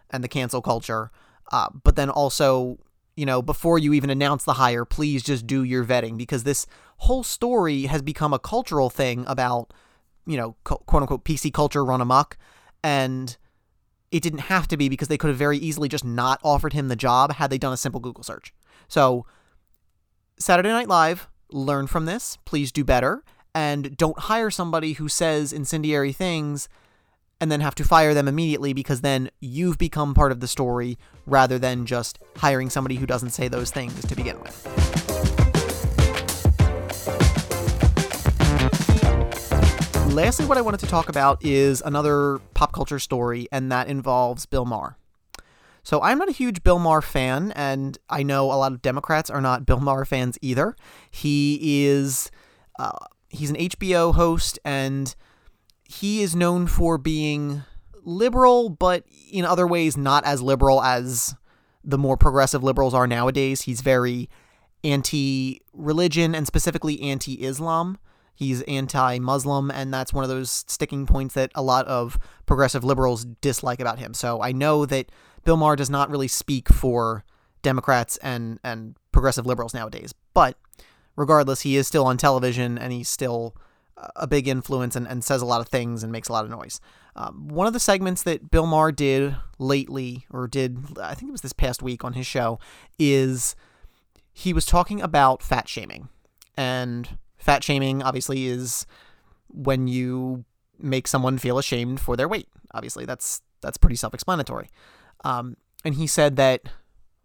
and 0.09 0.23
the 0.23 0.27
cancel 0.27 0.61
culture. 0.61 1.11
Uh, 1.51 1.67
but 1.83 1.95
then 1.95 2.09
also, 2.09 2.77
you 3.15 3.25
know, 3.25 3.41
before 3.41 3.77
you 3.77 3.93
even 3.93 4.09
announce 4.09 4.43
the 4.43 4.53
hire, 4.53 4.85
please 4.85 5.23
just 5.23 5.45
do 5.45 5.63
your 5.63 5.83
vetting 5.83 6.17
because 6.17 6.43
this 6.43 6.65
whole 6.97 7.23
story 7.23 7.83
has 7.83 8.01
become 8.01 8.33
a 8.33 8.39
cultural 8.39 8.89
thing 8.89 9.23
about, 9.27 9.73
you 10.25 10.37
know, 10.37 10.55
quote 10.63 11.01
unquote 11.03 11.23
PC 11.23 11.53
culture 11.53 11.83
run 11.83 12.01
amok. 12.01 12.37
And 12.83 13.37
it 14.13 14.21
didn't 14.21 14.39
have 14.41 14.67
to 14.67 14.77
be 14.77 14.87
because 14.87 15.07
they 15.07 15.17
could 15.17 15.29
have 15.29 15.37
very 15.37 15.57
easily 15.57 15.89
just 15.89 16.05
not 16.05 16.39
offered 16.43 16.71
him 16.71 16.87
the 16.87 16.95
job 16.95 17.33
had 17.33 17.49
they 17.49 17.57
done 17.57 17.73
a 17.73 17.77
simple 17.77 17.99
Google 17.99 18.23
search. 18.23 18.53
So, 18.87 19.25
Saturday 20.37 20.69
Night 20.69 20.87
Live, 20.87 21.27
learn 21.49 21.87
from 21.87 22.05
this. 22.05 22.37
Please 22.45 22.71
do 22.71 22.83
better. 22.83 23.23
And 23.55 23.97
don't 23.97 24.17
hire 24.19 24.51
somebody 24.51 24.93
who 24.93 25.07
says 25.09 25.51
incendiary 25.51 26.13
things 26.13 26.69
and 27.41 27.51
then 27.51 27.61
have 27.61 27.75
to 27.75 27.83
fire 27.83 28.13
them 28.13 28.27
immediately 28.27 28.71
because 28.71 29.01
then 29.01 29.31
you've 29.39 29.79
become 29.79 30.13
part 30.13 30.31
of 30.31 30.41
the 30.41 30.47
story 30.47 30.99
rather 31.25 31.57
than 31.57 31.87
just 31.87 32.19
hiring 32.37 32.69
somebody 32.69 32.97
who 32.97 33.07
doesn't 33.07 33.31
say 33.31 33.47
those 33.47 33.71
things 33.71 33.99
to 34.05 34.15
begin 34.15 34.39
with. 34.41 34.82
Lastly, 40.13 40.45
what 40.45 40.59
I 40.59 40.61
wanted 40.61 40.79
to 40.81 40.85
talk 40.85 41.09
about 41.09 41.43
is 41.43 41.81
another 41.81 42.39
pop 42.53 42.71
culture 42.71 42.99
story, 42.99 43.47
and 43.51 43.71
that 43.71 43.87
involves 43.87 44.45
Bill 44.45 44.63
Maher. 44.63 44.95
So 45.81 46.03
I'm 46.03 46.19
not 46.19 46.29
a 46.29 46.31
huge 46.31 46.61
Bill 46.61 46.77
Maher 46.77 47.01
fan, 47.01 47.51
and 47.55 47.97
I 48.11 48.21
know 48.21 48.45
a 48.45 48.53
lot 48.53 48.73
of 48.73 48.83
Democrats 48.83 49.31
are 49.31 49.41
not 49.41 49.65
Bill 49.65 49.79
Maher 49.79 50.05
fans 50.05 50.37
either. 50.39 50.75
He 51.09 51.83
is 51.83 52.29
uh, 52.77 52.91
he's 53.29 53.49
an 53.49 53.55
HBO 53.55 54.13
host, 54.13 54.59
and 54.63 55.15
he 55.83 56.21
is 56.21 56.35
known 56.35 56.67
for 56.67 56.99
being 56.99 57.63
liberal, 58.03 58.69
but 58.69 59.05
in 59.31 59.45
other 59.45 59.65
ways 59.65 59.97
not 59.97 60.23
as 60.25 60.43
liberal 60.43 60.83
as 60.83 61.33
the 61.83 61.97
more 61.97 62.17
progressive 62.17 62.63
liberals 62.63 62.93
are 62.93 63.07
nowadays. 63.07 63.63
He's 63.63 63.81
very 63.81 64.29
anti-religion 64.83 66.35
and 66.35 66.45
specifically 66.45 67.01
anti-Islam. 67.01 67.97
He's 68.35 68.61
anti-Muslim, 68.63 69.69
and 69.71 69.93
that's 69.93 70.11
one 70.13 70.23
of 70.23 70.29
those 70.29 70.65
sticking 70.67 71.05
points 71.05 71.35
that 71.35 71.51
a 71.53 71.61
lot 71.61 71.85
of 71.87 72.17
progressive 72.45 72.83
liberals 72.83 73.25
dislike 73.41 73.79
about 73.79 73.99
him. 73.99 74.13
So 74.13 74.41
I 74.41 74.51
know 74.51 74.85
that 74.85 75.11
Bill 75.45 75.57
Maher 75.57 75.75
does 75.75 75.89
not 75.89 76.09
really 76.09 76.27
speak 76.27 76.69
for 76.69 77.23
Democrats 77.61 78.17
and 78.17 78.59
and 78.63 78.95
progressive 79.11 79.45
liberals 79.45 79.73
nowadays. 79.73 80.13
But 80.33 80.57
regardless, 81.15 81.61
he 81.61 81.77
is 81.77 81.87
still 81.87 82.05
on 82.05 82.17
television 82.17 82.77
and 82.77 82.91
he's 82.91 83.09
still 83.09 83.55
a 84.15 84.27
big 84.27 84.47
influence 84.47 84.95
and, 84.95 85.07
and 85.07 85.23
says 85.23 85.41
a 85.41 85.45
lot 85.45 85.61
of 85.61 85.67
things 85.67 86.03
and 86.03 86.11
makes 86.11 86.27
a 86.27 86.33
lot 86.33 86.43
of 86.43 86.51
noise. 86.51 86.81
Um, 87.15 87.47
one 87.47 87.67
of 87.67 87.73
the 87.73 87.79
segments 87.79 88.23
that 88.23 88.49
Bill 88.51 88.65
Maher 88.65 88.91
did 88.91 89.35
lately, 89.59 90.25
or 90.29 90.47
did, 90.47 90.99
I 90.99 91.13
think 91.13 91.29
it 91.29 91.31
was 91.31 91.41
this 91.41 91.53
past 91.53 91.81
week 91.81 92.03
on 92.03 92.13
his 92.13 92.25
show, 92.25 92.59
is 92.97 93.55
he 94.33 94.51
was 94.51 94.65
talking 94.65 95.01
about 95.01 95.43
fat 95.43 95.69
shaming. 95.69 96.09
And 96.57 97.17
fat 97.43 97.63
shaming, 97.63 98.01
obviously, 98.01 98.47
is 98.47 98.85
when 99.49 99.87
you 99.87 100.45
make 100.79 101.07
someone 101.07 101.37
feel 101.37 101.57
ashamed 101.57 101.99
for 101.99 102.15
their 102.15 102.27
weight. 102.27 102.47
Obviously, 102.73 103.05
that's 103.05 103.41
that's 103.61 103.77
pretty 103.77 103.95
self-explanatory. 103.95 104.69
Um, 105.23 105.57
and 105.85 105.95
he 105.95 106.07
said 106.07 106.35
that 106.37 106.61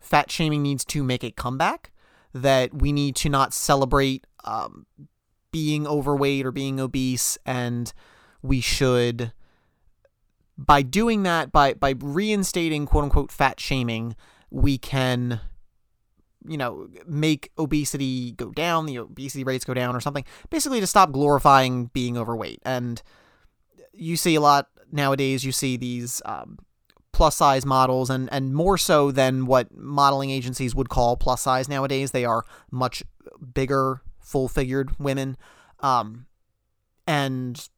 fat 0.00 0.30
shaming 0.30 0.62
needs 0.62 0.84
to 0.86 1.02
make 1.02 1.24
a 1.24 1.30
comeback, 1.30 1.92
that 2.32 2.74
we 2.74 2.92
need 2.92 3.16
to 3.16 3.28
not 3.28 3.52
celebrate 3.52 4.26
um, 4.44 4.86
being 5.50 5.86
overweight 5.86 6.44
or 6.44 6.52
being 6.52 6.78
obese, 6.78 7.38
and 7.46 7.92
we 8.42 8.60
should, 8.60 9.32
by 10.56 10.82
doing 10.82 11.22
that, 11.24 11.50
by, 11.50 11.74
by 11.74 11.94
reinstating 11.98 12.86
quote 12.86 13.04
unquote 13.04 13.32
fat 13.32 13.58
shaming, 13.58 14.14
we 14.50 14.78
can 14.78 15.40
you 16.46 16.56
know, 16.56 16.88
make 17.06 17.50
obesity 17.58 18.32
go 18.32 18.50
down, 18.50 18.86
the 18.86 18.98
obesity 18.98 19.44
rates 19.44 19.64
go 19.64 19.74
down 19.74 19.96
or 19.96 20.00
something. 20.00 20.24
Basically 20.50 20.80
to 20.80 20.86
stop 20.86 21.12
glorifying 21.12 21.86
being 21.86 22.16
overweight. 22.16 22.60
And 22.64 23.02
you 23.92 24.16
see 24.16 24.34
a 24.34 24.40
lot 24.40 24.68
nowadays, 24.92 25.44
you 25.44 25.52
see 25.52 25.76
these 25.76 26.22
um, 26.24 26.58
plus 27.12 27.36
size 27.36 27.66
models 27.66 28.10
and 28.10 28.28
and 28.32 28.54
more 28.54 28.78
so 28.78 29.10
than 29.10 29.46
what 29.46 29.74
modeling 29.76 30.30
agencies 30.30 30.74
would 30.74 30.88
call 30.88 31.16
plus 31.16 31.42
size 31.42 31.68
nowadays 31.68 32.12
they 32.12 32.24
are 32.24 32.44
much 32.70 33.02
bigger 33.54 34.02
full 34.20 34.46
figured 34.46 34.92
women 35.00 35.36
um, 35.80 36.26
and 37.06 37.68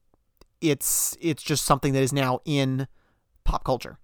it's 0.61 1.17
it's 1.21 1.43
just 1.43 1.65
something 1.65 1.93
that 1.93 2.03
is 2.03 2.13
now 2.13 2.41
in 2.45 2.87
pop 3.45 3.65
culture. 3.65 3.99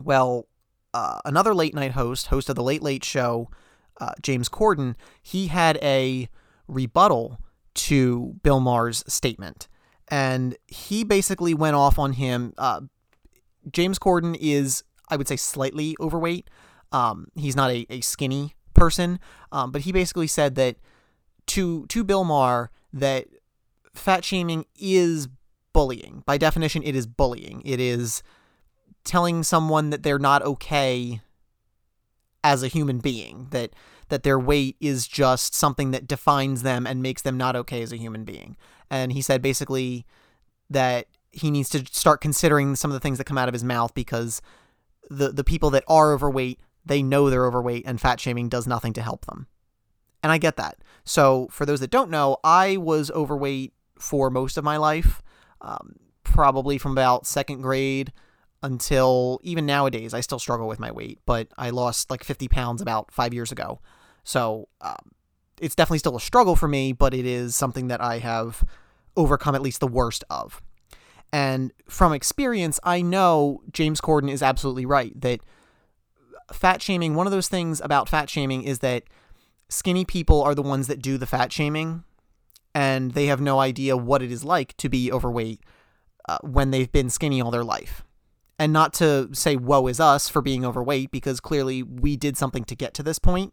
Well, 0.00 0.48
uh, 0.94 1.20
another 1.24 1.54
late 1.54 1.74
night 1.74 1.92
host, 1.92 2.28
host 2.28 2.48
of 2.48 2.56
the 2.56 2.62
Late 2.62 2.82
Late 2.82 3.04
Show, 3.04 3.48
uh, 4.00 4.12
James 4.22 4.48
Corden, 4.48 4.94
he 5.22 5.48
had 5.48 5.78
a 5.82 6.28
rebuttal 6.68 7.40
to 7.74 8.34
Bill 8.42 8.60
Maher's 8.60 9.04
statement, 9.06 9.68
and 10.08 10.56
he 10.66 11.04
basically 11.04 11.54
went 11.54 11.76
off 11.76 11.98
on 11.98 12.14
him. 12.14 12.52
Uh, 12.58 12.82
James 13.70 13.98
Corden 13.98 14.36
is, 14.40 14.84
I 15.08 15.16
would 15.16 15.28
say, 15.28 15.36
slightly 15.36 15.96
overweight. 16.00 16.48
Um, 16.90 17.28
he's 17.34 17.56
not 17.56 17.70
a, 17.70 17.86
a 17.88 18.00
skinny 18.00 18.54
person, 18.74 19.18
um, 19.50 19.70
but 19.72 19.82
he 19.82 19.92
basically 19.92 20.26
said 20.26 20.54
that 20.56 20.76
to 21.46 21.86
to 21.86 22.04
Bill 22.04 22.24
Maher 22.24 22.70
that 22.92 23.26
fat 23.94 24.24
shaming 24.24 24.66
is 24.78 25.28
bullying. 25.72 26.22
By 26.26 26.38
definition, 26.38 26.82
it 26.82 26.94
is 26.94 27.06
bullying. 27.06 27.62
It 27.64 27.80
is 27.80 28.22
telling 29.04 29.42
someone 29.42 29.90
that 29.90 30.02
they're 30.02 30.18
not 30.18 30.42
okay 30.42 31.20
as 32.44 32.62
a 32.62 32.68
human 32.68 32.98
being, 32.98 33.48
that 33.50 33.72
that 34.08 34.24
their 34.24 34.38
weight 34.38 34.76
is 34.78 35.06
just 35.06 35.54
something 35.54 35.90
that 35.92 36.06
defines 36.06 36.62
them 36.62 36.86
and 36.86 37.02
makes 37.02 37.22
them 37.22 37.38
not 37.38 37.56
okay 37.56 37.82
as 37.82 37.92
a 37.92 37.96
human 37.96 38.24
being. 38.24 38.58
And 38.90 39.12
he 39.12 39.22
said 39.22 39.40
basically 39.40 40.04
that 40.68 41.06
he 41.30 41.50
needs 41.50 41.70
to 41.70 41.86
start 41.86 42.20
considering 42.20 42.76
some 42.76 42.90
of 42.90 42.92
the 42.92 43.00
things 43.00 43.16
that 43.16 43.24
come 43.24 43.38
out 43.38 43.48
of 43.48 43.54
his 43.54 43.64
mouth 43.64 43.94
because 43.94 44.42
the 45.08 45.30
the 45.30 45.44
people 45.44 45.70
that 45.70 45.84
are 45.88 46.12
overweight, 46.12 46.60
they 46.84 47.02
know 47.02 47.30
they're 47.30 47.46
overweight 47.46 47.84
and 47.86 48.00
fat 48.00 48.20
shaming 48.20 48.48
does 48.48 48.66
nothing 48.66 48.92
to 48.92 49.02
help 49.02 49.24
them. 49.26 49.46
And 50.22 50.30
I 50.30 50.38
get 50.38 50.56
that. 50.56 50.76
So 51.04 51.48
for 51.50 51.66
those 51.66 51.80
that 51.80 51.90
don't 51.90 52.10
know, 52.10 52.36
I 52.44 52.76
was 52.76 53.10
overweight 53.10 53.72
for 53.98 54.30
most 54.30 54.56
of 54.56 54.64
my 54.64 54.76
life, 54.76 55.22
um, 55.60 55.96
probably 56.22 56.78
from 56.78 56.92
about 56.92 57.26
second 57.26 57.62
grade 57.62 58.12
until 58.62 59.40
even 59.42 59.66
nowadays. 59.66 60.14
I 60.14 60.20
still 60.20 60.38
struggle 60.38 60.68
with 60.68 60.78
my 60.78 60.90
weight, 60.90 61.18
but 61.26 61.48
I 61.58 61.70
lost 61.70 62.10
like 62.10 62.24
50 62.24 62.48
pounds 62.48 62.80
about 62.80 63.10
five 63.12 63.34
years 63.34 63.52
ago. 63.52 63.80
So 64.24 64.68
um, 64.80 65.12
it's 65.60 65.74
definitely 65.74 65.98
still 65.98 66.16
a 66.16 66.20
struggle 66.20 66.56
for 66.56 66.68
me, 66.68 66.92
but 66.92 67.14
it 67.14 67.26
is 67.26 67.56
something 67.56 67.88
that 67.88 68.00
I 68.00 68.18
have 68.18 68.64
overcome 69.16 69.54
at 69.54 69.62
least 69.62 69.80
the 69.80 69.88
worst 69.88 70.24
of. 70.30 70.62
And 71.32 71.72
from 71.88 72.12
experience, 72.12 72.78
I 72.84 73.02
know 73.02 73.62
James 73.72 74.00
Corden 74.00 74.30
is 74.30 74.42
absolutely 74.42 74.86
right 74.86 75.18
that 75.20 75.40
fat 76.52 76.82
shaming, 76.82 77.14
one 77.14 77.26
of 77.26 77.32
those 77.32 77.48
things 77.48 77.80
about 77.80 78.08
fat 78.08 78.28
shaming 78.28 78.62
is 78.62 78.80
that 78.80 79.04
skinny 79.68 80.04
people 80.04 80.42
are 80.42 80.54
the 80.54 80.62
ones 80.62 80.86
that 80.86 81.00
do 81.00 81.16
the 81.16 81.26
fat 81.26 81.52
shaming 81.52 82.04
and 82.74 83.12
they 83.12 83.26
have 83.26 83.40
no 83.40 83.58
idea 83.58 83.96
what 83.96 84.22
it 84.22 84.30
is 84.30 84.44
like 84.44 84.76
to 84.76 84.88
be 84.88 85.10
overweight 85.10 85.60
uh, 86.28 86.38
when 86.42 86.70
they've 86.70 86.92
been 86.92 87.10
skinny 87.10 87.40
all 87.40 87.50
their 87.50 87.64
life. 87.64 88.04
And 88.62 88.72
not 88.72 88.94
to 88.94 89.28
say 89.32 89.56
woe 89.56 89.88
is 89.88 89.98
us 89.98 90.28
for 90.28 90.40
being 90.40 90.64
overweight 90.64 91.10
because 91.10 91.40
clearly 91.40 91.82
we 91.82 92.16
did 92.16 92.36
something 92.36 92.62
to 92.66 92.76
get 92.76 92.94
to 92.94 93.02
this 93.02 93.18
point. 93.18 93.52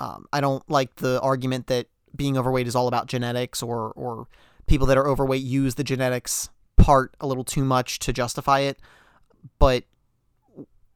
Um, 0.00 0.24
I 0.32 0.40
don't 0.40 0.62
like 0.70 0.96
the 0.96 1.20
argument 1.20 1.66
that 1.66 1.88
being 2.16 2.38
overweight 2.38 2.66
is 2.66 2.74
all 2.74 2.88
about 2.88 3.08
genetics 3.08 3.62
or 3.62 3.92
or 3.94 4.26
people 4.66 4.86
that 4.86 4.96
are 4.96 5.06
overweight 5.06 5.42
use 5.42 5.74
the 5.74 5.84
genetics 5.84 6.48
part 6.78 7.14
a 7.20 7.26
little 7.26 7.44
too 7.44 7.62
much 7.62 7.98
to 7.98 8.12
justify 8.14 8.60
it. 8.60 8.80
But 9.58 9.84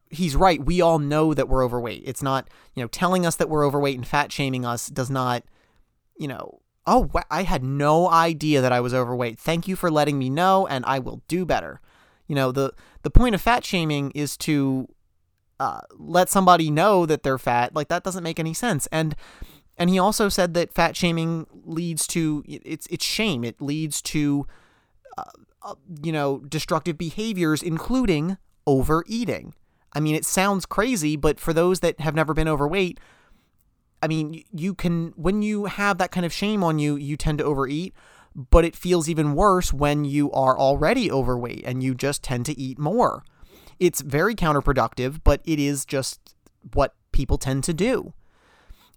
he's 0.08 0.34
right. 0.34 0.64
We 0.64 0.80
all 0.80 0.98
know 0.98 1.34
that 1.34 1.46
we're 1.46 1.62
overweight. 1.62 2.04
It's 2.06 2.22
not, 2.22 2.48
you 2.74 2.82
know, 2.82 2.88
telling 2.88 3.26
us 3.26 3.36
that 3.36 3.50
we're 3.50 3.66
overweight 3.66 3.96
and 3.96 4.06
fat 4.06 4.32
shaming 4.32 4.64
us 4.64 4.86
does 4.86 5.10
not, 5.10 5.44
you 6.16 6.26
know, 6.26 6.62
oh, 6.86 7.10
I 7.30 7.42
had 7.42 7.62
no 7.62 8.08
idea 8.08 8.62
that 8.62 8.72
I 8.72 8.80
was 8.80 8.94
overweight. 8.94 9.38
Thank 9.38 9.68
you 9.68 9.76
for 9.76 9.90
letting 9.90 10.18
me 10.18 10.30
know 10.30 10.66
and 10.66 10.86
I 10.86 11.00
will 11.00 11.20
do 11.28 11.44
better. 11.44 11.82
You 12.30 12.36
know, 12.36 12.52
the 12.52 12.72
the 13.02 13.10
point 13.10 13.34
of 13.34 13.40
fat 13.40 13.64
shaming 13.64 14.12
is 14.12 14.36
to 14.36 14.88
uh, 15.58 15.80
let 15.98 16.28
somebody 16.28 16.70
know 16.70 17.04
that 17.04 17.24
they're 17.24 17.38
fat. 17.38 17.74
Like 17.74 17.88
that 17.88 18.04
doesn't 18.04 18.22
make 18.22 18.38
any 18.38 18.54
sense. 18.54 18.86
And 18.92 19.16
and 19.76 19.90
he 19.90 19.98
also 19.98 20.28
said 20.28 20.54
that 20.54 20.72
fat 20.72 20.96
shaming 20.96 21.48
leads 21.64 22.06
to 22.06 22.44
it's 22.46 22.86
it's 22.86 23.04
shame. 23.04 23.42
It 23.42 23.60
leads 23.60 24.00
to 24.02 24.46
uh, 25.18 25.24
uh, 25.60 25.74
you 26.04 26.12
know 26.12 26.38
destructive 26.48 26.96
behaviors, 26.96 27.64
including 27.64 28.38
overeating. 28.64 29.52
I 29.92 29.98
mean, 29.98 30.14
it 30.14 30.24
sounds 30.24 30.66
crazy, 30.66 31.16
but 31.16 31.40
for 31.40 31.52
those 31.52 31.80
that 31.80 31.98
have 31.98 32.14
never 32.14 32.32
been 32.32 32.46
overweight, 32.46 33.00
I 34.00 34.06
mean, 34.06 34.44
you 34.52 34.76
can 34.76 35.14
when 35.16 35.42
you 35.42 35.64
have 35.64 35.98
that 35.98 36.12
kind 36.12 36.24
of 36.24 36.32
shame 36.32 36.62
on 36.62 36.78
you, 36.78 36.94
you 36.94 37.16
tend 37.16 37.38
to 37.38 37.44
overeat. 37.44 37.92
But 38.34 38.64
it 38.64 38.76
feels 38.76 39.08
even 39.08 39.34
worse 39.34 39.72
when 39.72 40.04
you 40.04 40.30
are 40.32 40.58
already 40.58 41.10
overweight 41.10 41.62
and 41.64 41.82
you 41.82 41.94
just 41.94 42.22
tend 42.22 42.46
to 42.46 42.58
eat 42.58 42.78
more. 42.78 43.24
It's 43.78 44.00
very 44.00 44.34
counterproductive, 44.34 45.20
but 45.24 45.40
it 45.44 45.58
is 45.58 45.84
just 45.84 46.34
what 46.74 46.94
people 47.12 47.38
tend 47.38 47.64
to 47.64 47.74
do 47.74 48.12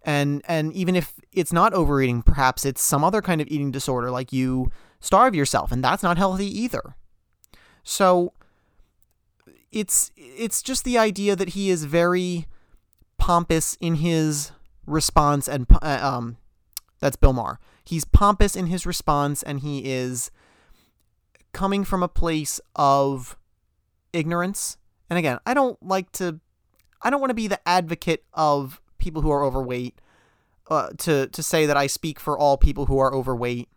and 0.04 0.42
and 0.48 0.74
even 0.74 0.96
if 0.96 1.14
it's 1.32 1.54
not 1.54 1.74
overeating 1.74 2.22
perhaps 2.22 2.66
it's 2.66 2.82
some 2.82 3.04
other 3.04 3.22
kind 3.22 3.42
of 3.42 3.48
eating 3.48 3.72
disorder 3.72 4.12
like 4.12 4.34
you 4.34 4.72
starve 5.00 5.34
yourself 5.34 5.72
and 5.72 5.84
that's 5.84 6.04
not 6.04 6.18
healthy 6.18 6.48
either 6.48 6.96
so 7.84 8.34
it's 9.72 10.12
it's 10.16 10.62
just 10.62 10.84
the 10.84 10.98
idea 10.98 11.36
that 11.36 11.50
he 11.50 11.70
is 11.70 11.86
very 11.86 12.46
pompous 13.18 13.78
in 13.80 13.96
his 13.96 14.52
response 14.86 15.48
and 15.48 15.66
uh, 15.82 16.00
um 16.02 16.38
that's 17.04 17.18
Bill 17.18 17.34
Maher. 17.34 17.60
He's 17.84 18.06
pompous 18.06 18.56
in 18.56 18.68
his 18.68 18.86
response 18.86 19.44
and 19.44 19.60
he 19.60 19.92
is 19.92 20.32
coming 21.52 21.84
from 21.84 22.02
a 22.02 22.08
place 22.08 22.62
of 22.78 23.38
ignorance. 24.14 24.78
And 25.10 25.20
again, 25.20 25.38
I 25.46 25.54
don't 25.54 25.78
like 25.84 26.14
to 26.14 26.40
I 27.02 27.10
don't 27.10 27.20
want 27.20 27.32
to 27.32 27.36
be 27.36 27.48
the 27.48 27.60
advocate 27.68 28.24
of 28.32 28.80
people 29.00 29.22
who 29.22 29.32
are 29.32 29.44
overweight 29.44 30.00
uh, 30.70 30.92
to 31.00 31.28
to 31.28 31.44
say 31.44 31.66
that 31.66 31.76
I 31.76 31.88
speak 31.88 32.22
for 32.22 32.38
all 32.38 32.56
people 32.56 32.86
who 32.86 33.00
are 33.00 33.14
overweight. 33.14 33.68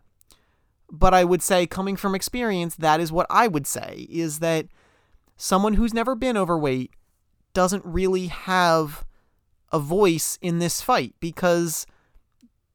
But 0.89 1.13
I 1.13 1.25
would 1.25 1.41
say 1.41 1.67
coming 1.67 1.97
from 1.97 2.15
experience 2.15 2.77
that 2.77 3.01
is 3.01 3.11
what 3.11 3.27
I 3.29 3.49
would 3.49 3.67
say 3.67 4.07
is 4.09 4.39
that 4.39 4.67
someone 5.35 5.73
who's 5.73 5.93
never 5.93 6.15
been 6.15 6.37
overweight 6.37 6.91
doesn't 7.53 7.83
really 7.83 8.27
have 8.27 9.05
a 9.73 9.79
voice 9.79 10.39
in 10.41 10.59
this 10.59 10.79
fight 10.79 11.13
because 11.19 11.85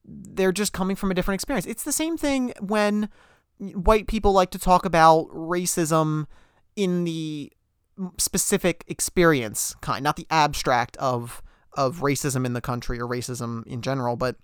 they're 0.04 0.52
just 0.52 0.72
coming 0.72 0.96
from 0.96 1.10
a 1.10 1.14
different 1.14 1.36
experience. 1.36 1.66
It's 1.66 1.84
the 1.84 1.92
same 1.92 2.16
thing 2.16 2.52
when 2.60 3.08
white 3.58 4.06
people 4.06 4.32
like 4.32 4.50
to 4.50 4.58
talk 4.58 4.84
about 4.84 5.28
racism 5.28 6.26
in 6.74 7.04
the 7.04 7.52
specific 8.18 8.84
experience 8.88 9.74
kind, 9.80 10.02
not 10.02 10.16
the 10.16 10.26
abstract 10.30 10.96
of 10.96 11.42
of 11.74 12.00
racism 12.00 12.44
in 12.44 12.52
the 12.52 12.60
country 12.60 13.00
or 13.00 13.08
racism 13.08 13.66
in 13.66 13.80
general, 13.80 14.14
but 14.14 14.36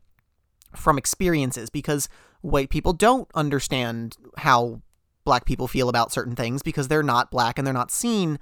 from 0.75 0.97
experiences 0.97 1.69
because 1.69 2.09
white 2.41 2.71
people 2.71 2.93
don't 2.93 3.29
understand 3.35 4.17
how 4.39 4.81
black 5.25 5.45
people 5.45 5.69
feel 5.69 5.91
about 5.91 6.13
certain 6.13 6.35
things 6.35 6.63
because 6.63 6.89
they're 6.89 7.03
not 7.03 7.31
black 7.31 7.59
and 7.59 7.67
they're 7.67 7.75
not 7.75 7.91
seen 7.91 8.39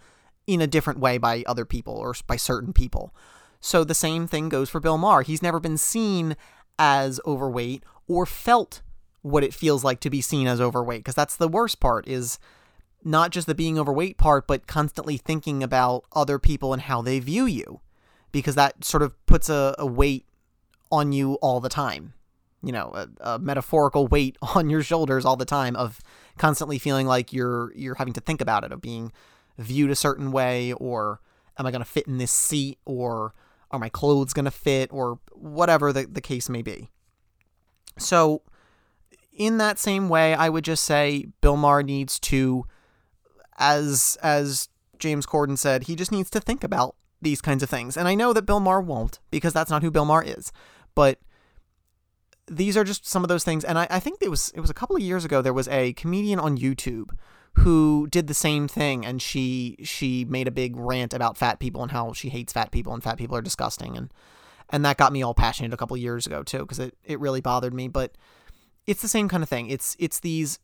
in 0.46 0.60
a 0.60 0.66
different 0.66 1.00
way 1.00 1.18
by 1.18 1.42
other 1.46 1.64
people 1.64 1.94
or 1.94 2.14
by 2.28 2.36
certain 2.36 2.72
people. 2.72 3.12
So 3.60 3.82
the 3.82 3.94
same 3.94 4.28
thing 4.28 4.48
goes 4.48 4.70
for 4.70 4.78
Bill 4.78 4.98
Maher. 4.98 5.22
He's 5.22 5.42
never 5.42 5.58
been 5.58 5.78
seen 5.78 6.36
as 6.78 7.20
overweight 7.26 7.82
or 8.08 8.26
felt 8.26 8.82
what 9.22 9.42
it 9.42 9.54
feels 9.54 9.82
like 9.82 10.00
to 10.00 10.10
be 10.10 10.20
seen 10.20 10.46
as 10.46 10.60
overweight 10.60 11.00
because 11.00 11.14
that's 11.14 11.36
the 11.36 11.48
worst 11.48 11.80
part 11.80 12.06
is 12.06 12.38
not 13.02 13.30
just 13.30 13.46
the 13.46 13.54
being 13.54 13.78
overweight 13.78 14.16
part 14.18 14.46
but 14.46 14.66
constantly 14.66 15.16
thinking 15.16 15.62
about 15.62 16.04
other 16.12 16.38
people 16.38 16.72
and 16.72 16.82
how 16.82 17.02
they 17.02 17.18
view 17.18 17.46
you 17.46 17.80
because 18.36 18.54
that 18.54 18.84
sort 18.84 19.02
of 19.02 19.26
puts 19.26 19.48
a, 19.48 19.74
a 19.78 19.86
weight 19.86 20.26
on 20.90 21.12
you 21.12 21.34
all 21.34 21.60
the 21.60 21.68
time. 21.68 22.12
You 22.62 22.72
know, 22.72 22.92
a, 22.94 23.08
a, 23.20 23.38
metaphorical 23.38 24.06
weight 24.08 24.36
on 24.54 24.70
your 24.70 24.82
shoulders 24.82 25.24
all 25.24 25.36
the 25.36 25.44
time 25.44 25.76
of 25.76 26.00
constantly 26.36 26.78
feeling 26.78 27.06
like 27.06 27.32
you're 27.32 27.72
you're 27.74 27.94
having 27.94 28.12
to 28.14 28.20
think 28.20 28.40
about 28.40 28.64
it, 28.64 28.72
of 28.72 28.80
being 28.80 29.12
viewed 29.58 29.90
a 29.90 29.96
certain 29.96 30.32
way, 30.32 30.72
or 30.74 31.20
am 31.58 31.66
I 31.66 31.70
going 31.70 31.82
to 31.82 31.90
fit 31.90 32.06
in 32.06 32.18
this 32.18 32.32
seat, 32.32 32.78
or 32.84 33.34
are 33.76 33.80
my 33.80 33.88
clothes 33.88 34.32
going 34.32 34.44
to 34.44 34.50
fit, 34.50 34.90
or 34.92 35.18
whatever 35.32 35.92
the, 35.92 36.06
the 36.06 36.20
case 36.20 36.48
may 36.48 36.62
be. 36.62 36.90
So, 37.98 38.42
in 39.32 39.58
that 39.58 39.78
same 39.78 40.08
way, 40.08 40.34
I 40.34 40.48
would 40.48 40.64
just 40.64 40.84
say 40.84 41.26
Bill 41.40 41.56
Maher 41.56 41.82
needs 41.82 42.18
to, 42.20 42.66
as 43.58 44.18
as 44.22 44.68
James 44.98 45.26
Corden 45.26 45.58
said, 45.58 45.84
he 45.84 45.96
just 45.96 46.12
needs 46.12 46.30
to 46.30 46.40
think 46.40 46.64
about 46.64 46.96
these 47.20 47.40
kinds 47.40 47.62
of 47.62 47.70
things. 47.70 47.96
And 47.96 48.08
I 48.08 48.14
know 48.14 48.32
that 48.32 48.46
Bill 48.46 48.60
Maher 48.60 48.80
won't 48.80 49.20
because 49.30 49.52
that's 49.52 49.70
not 49.70 49.82
who 49.82 49.90
Bill 49.90 50.04
Maher 50.04 50.22
is. 50.22 50.52
But 50.94 51.18
these 52.46 52.76
are 52.76 52.84
just 52.84 53.06
some 53.06 53.24
of 53.24 53.28
those 53.28 53.44
things. 53.44 53.64
And 53.64 53.78
I, 53.78 53.86
I 53.90 54.00
think 54.00 54.18
it 54.20 54.30
was 54.30 54.50
it 54.54 54.60
was 54.60 54.70
a 54.70 54.74
couple 54.74 54.96
of 54.96 55.02
years 55.02 55.24
ago 55.24 55.42
there 55.42 55.52
was 55.52 55.68
a 55.68 55.92
comedian 55.94 56.38
on 56.38 56.58
YouTube 56.58 57.10
who 57.58 58.06
did 58.10 58.26
the 58.26 58.34
same 58.34 58.68
thing 58.68 59.04
and 59.04 59.20
she 59.20 59.76
she 59.82 60.24
made 60.24 60.46
a 60.46 60.50
big 60.50 60.76
rant 60.76 61.12
about 61.14 61.36
fat 61.36 61.58
people 61.58 61.82
and 61.82 61.90
how 61.90 62.12
she 62.12 62.28
hates 62.28 62.52
fat 62.52 62.70
people 62.70 62.92
and 62.92 63.02
fat 63.02 63.16
people 63.16 63.36
are 63.36 63.42
disgusting 63.42 63.96
and 63.96 64.12
and 64.70 64.84
that 64.84 64.96
got 64.96 65.12
me 65.12 65.22
all 65.22 65.34
passionate 65.34 65.72
a 65.72 65.76
couple 65.76 65.96
years 65.96 66.26
ago 66.26 66.42
too 66.42 66.60
because 66.60 66.78
it, 66.78 66.96
it 67.04 67.20
really 67.20 67.40
bothered 67.40 67.74
me 67.74 67.88
but 67.88 68.16
it's 68.86 69.02
the 69.02 69.08
same 69.08 69.28
kind 69.28 69.42
of 69.42 69.48
thing. 69.48 69.68
It's 69.68 69.96
it's 69.98 70.20
these 70.20 70.58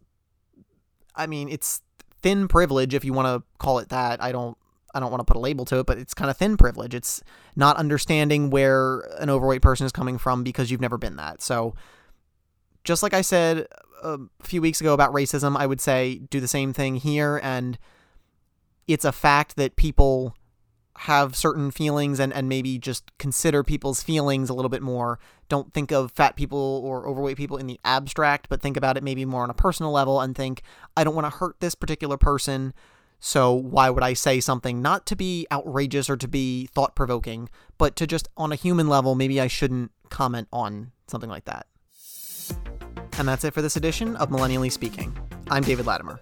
I 1.15 1.27
mean, 1.27 1.49
it's 1.49 1.83
thin 2.23 2.49
privilege 2.49 2.95
if 2.95 3.05
you 3.05 3.13
want 3.13 3.27
to 3.27 3.47
call 3.59 3.79
it 3.79 3.89
that. 3.91 4.23
I 4.23 4.33
don't 4.33 4.57
I 4.95 5.01
don't 5.01 5.11
want 5.11 5.21
to 5.21 5.25
put 5.25 5.37
a 5.37 5.41
label 5.41 5.65
to 5.67 5.81
it, 5.81 5.87
but 5.87 5.99
it's 5.99 6.15
kind 6.15 6.31
of 6.31 6.37
thin 6.37 6.57
privilege. 6.57 6.95
It's 6.95 7.23
not 7.57 7.77
understanding 7.77 8.51
where 8.51 9.01
an 9.19 9.31
overweight 9.31 9.63
person 9.63 9.87
is 9.87 9.93
coming 9.93 10.19
from 10.19 10.45
because 10.45 10.71
you've 10.71 10.81
never 10.81 10.99
been 10.99 11.17
that. 11.17 11.43
So 11.43 11.75
just 12.85 13.03
like 13.03 13.15
I 13.15 13.23
said 13.23 13.67
a 14.03 14.19
few 14.43 14.61
weeks 14.61 14.81
ago 14.81 14.95
about 14.95 15.13
racism, 15.13 15.57
I 15.57 15.67
would 15.67 15.81
say 15.81 16.21
do 16.31 16.41
the 16.41 16.49
same 16.49 16.73
thing 16.73 16.97
here 16.97 17.41
and 17.43 17.79
it's 18.87 19.05
a 19.05 19.13
fact 19.13 19.57
that 19.57 19.77
people 19.77 20.37
have 20.99 21.35
certain 21.35 21.71
feelings 21.71 22.21
and, 22.21 22.33
and 22.33 22.49
maybe 22.49 22.79
just 22.79 23.17
consider 23.19 23.65
people's 23.65 24.03
feelings 24.03 24.51
a 24.51 24.55
little 24.55 24.69
bit 24.69 24.83
more. 24.83 25.19
Don't 25.49 25.73
think 25.73 25.91
of 25.91 26.13
fat 26.13 26.37
people 26.37 26.83
or 26.85 27.09
overweight 27.09 27.37
people 27.37 27.57
in 27.57 27.67
the 27.67 27.81
abstract, 27.85 28.49
but 28.49 28.61
think 28.61 28.77
about 28.77 28.97
it 28.97 29.03
maybe 29.03 29.25
more 29.25 29.43
on 29.43 29.51
a 29.51 29.55
personal 29.55 29.91
level 29.91 30.21
and 30.21 30.37
think, 30.37 30.63
I 30.97 31.05
don't 31.05 31.15
want 31.15 31.27
to 31.27 31.39
hurt 31.39 31.61
this 31.61 31.75
particular 31.75 32.19
person. 32.19 32.75
So 33.21 33.53
why 33.53 33.89
would 33.89 34.03
I 34.03 34.13
say 34.13 34.41
something 34.41 34.83
not 34.83 35.07
to 35.07 35.17
be 35.17 35.47
outrageous 35.51 36.11
or 36.11 36.17
to 36.17 36.29
be 36.29 36.67
thought 36.67 36.95
provoking, 36.95 37.49
but 37.79 37.97
to 37.97 38.07
just 38.07 38.29
on 38.37 38.53
a 38.53 38.57
human 38.57 38.89
level, 38.89 39.15
maybe 39.15 39.41
I 39.41 39.47
shouldn't 39.47 39.93
comment 40.11 40.49
on 40.53 40.93
something 41.07 41.31
like 41.31 41.45
that. 41.47 41.67
And 43.23 43.29
that's 43.29 43.45
it 43.45 43.55
for 43.55 43.63
this 43.63 43.77
edition 43.77 44.17
of 44.17 44.31
Millennially 44.31 44.73
Speaking. 44.73 45.17
I'm 45.49 45.63
David 45.63 45.87
Latimer. 45.87 46.21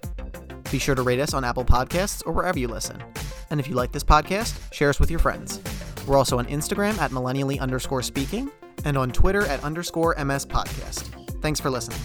Be 0.70 0.78
sure 0.78 0.94
to 0.94 1.00
rate 1.00 1.18
us 1.18 1.32
on 1.32 1.46
Apple 1.46 1.64
Podcasts 1.64 2.22
or 2.26 2.32
wherever 2.34 2.58
you 2.58 2.68
listen. 2.68 3.02
And 3.48 3.58
if 3.58 3.68
you 3.68 3.74
like 3.74 3.90
this 3.90 4.04
podcast, 4.04 4.70
share 4.70 4.90
us 4.90 5.00
with 5.00 5.10
your 5.10 5.18
friends. 5.18 5.62
We're 6.06 6.18
also 6.18 6.38
on 6.38 6.44
Instagram 6.44 6.98
at 6.98 7.10
millennially 7.10 7.58
underscore 7.58 8.02
speaking 8.02 8.50
and 8.84 8.98
on 8.98 9.12
Twitter 9.12 9.46
at 9.46 9.64
underscore 9.64 10.14
MS 10.22 10.44
podcast. 10.44 11.40
Thanks 11.40 11.58
for 11.58 11.70
listening. 11.70 12.00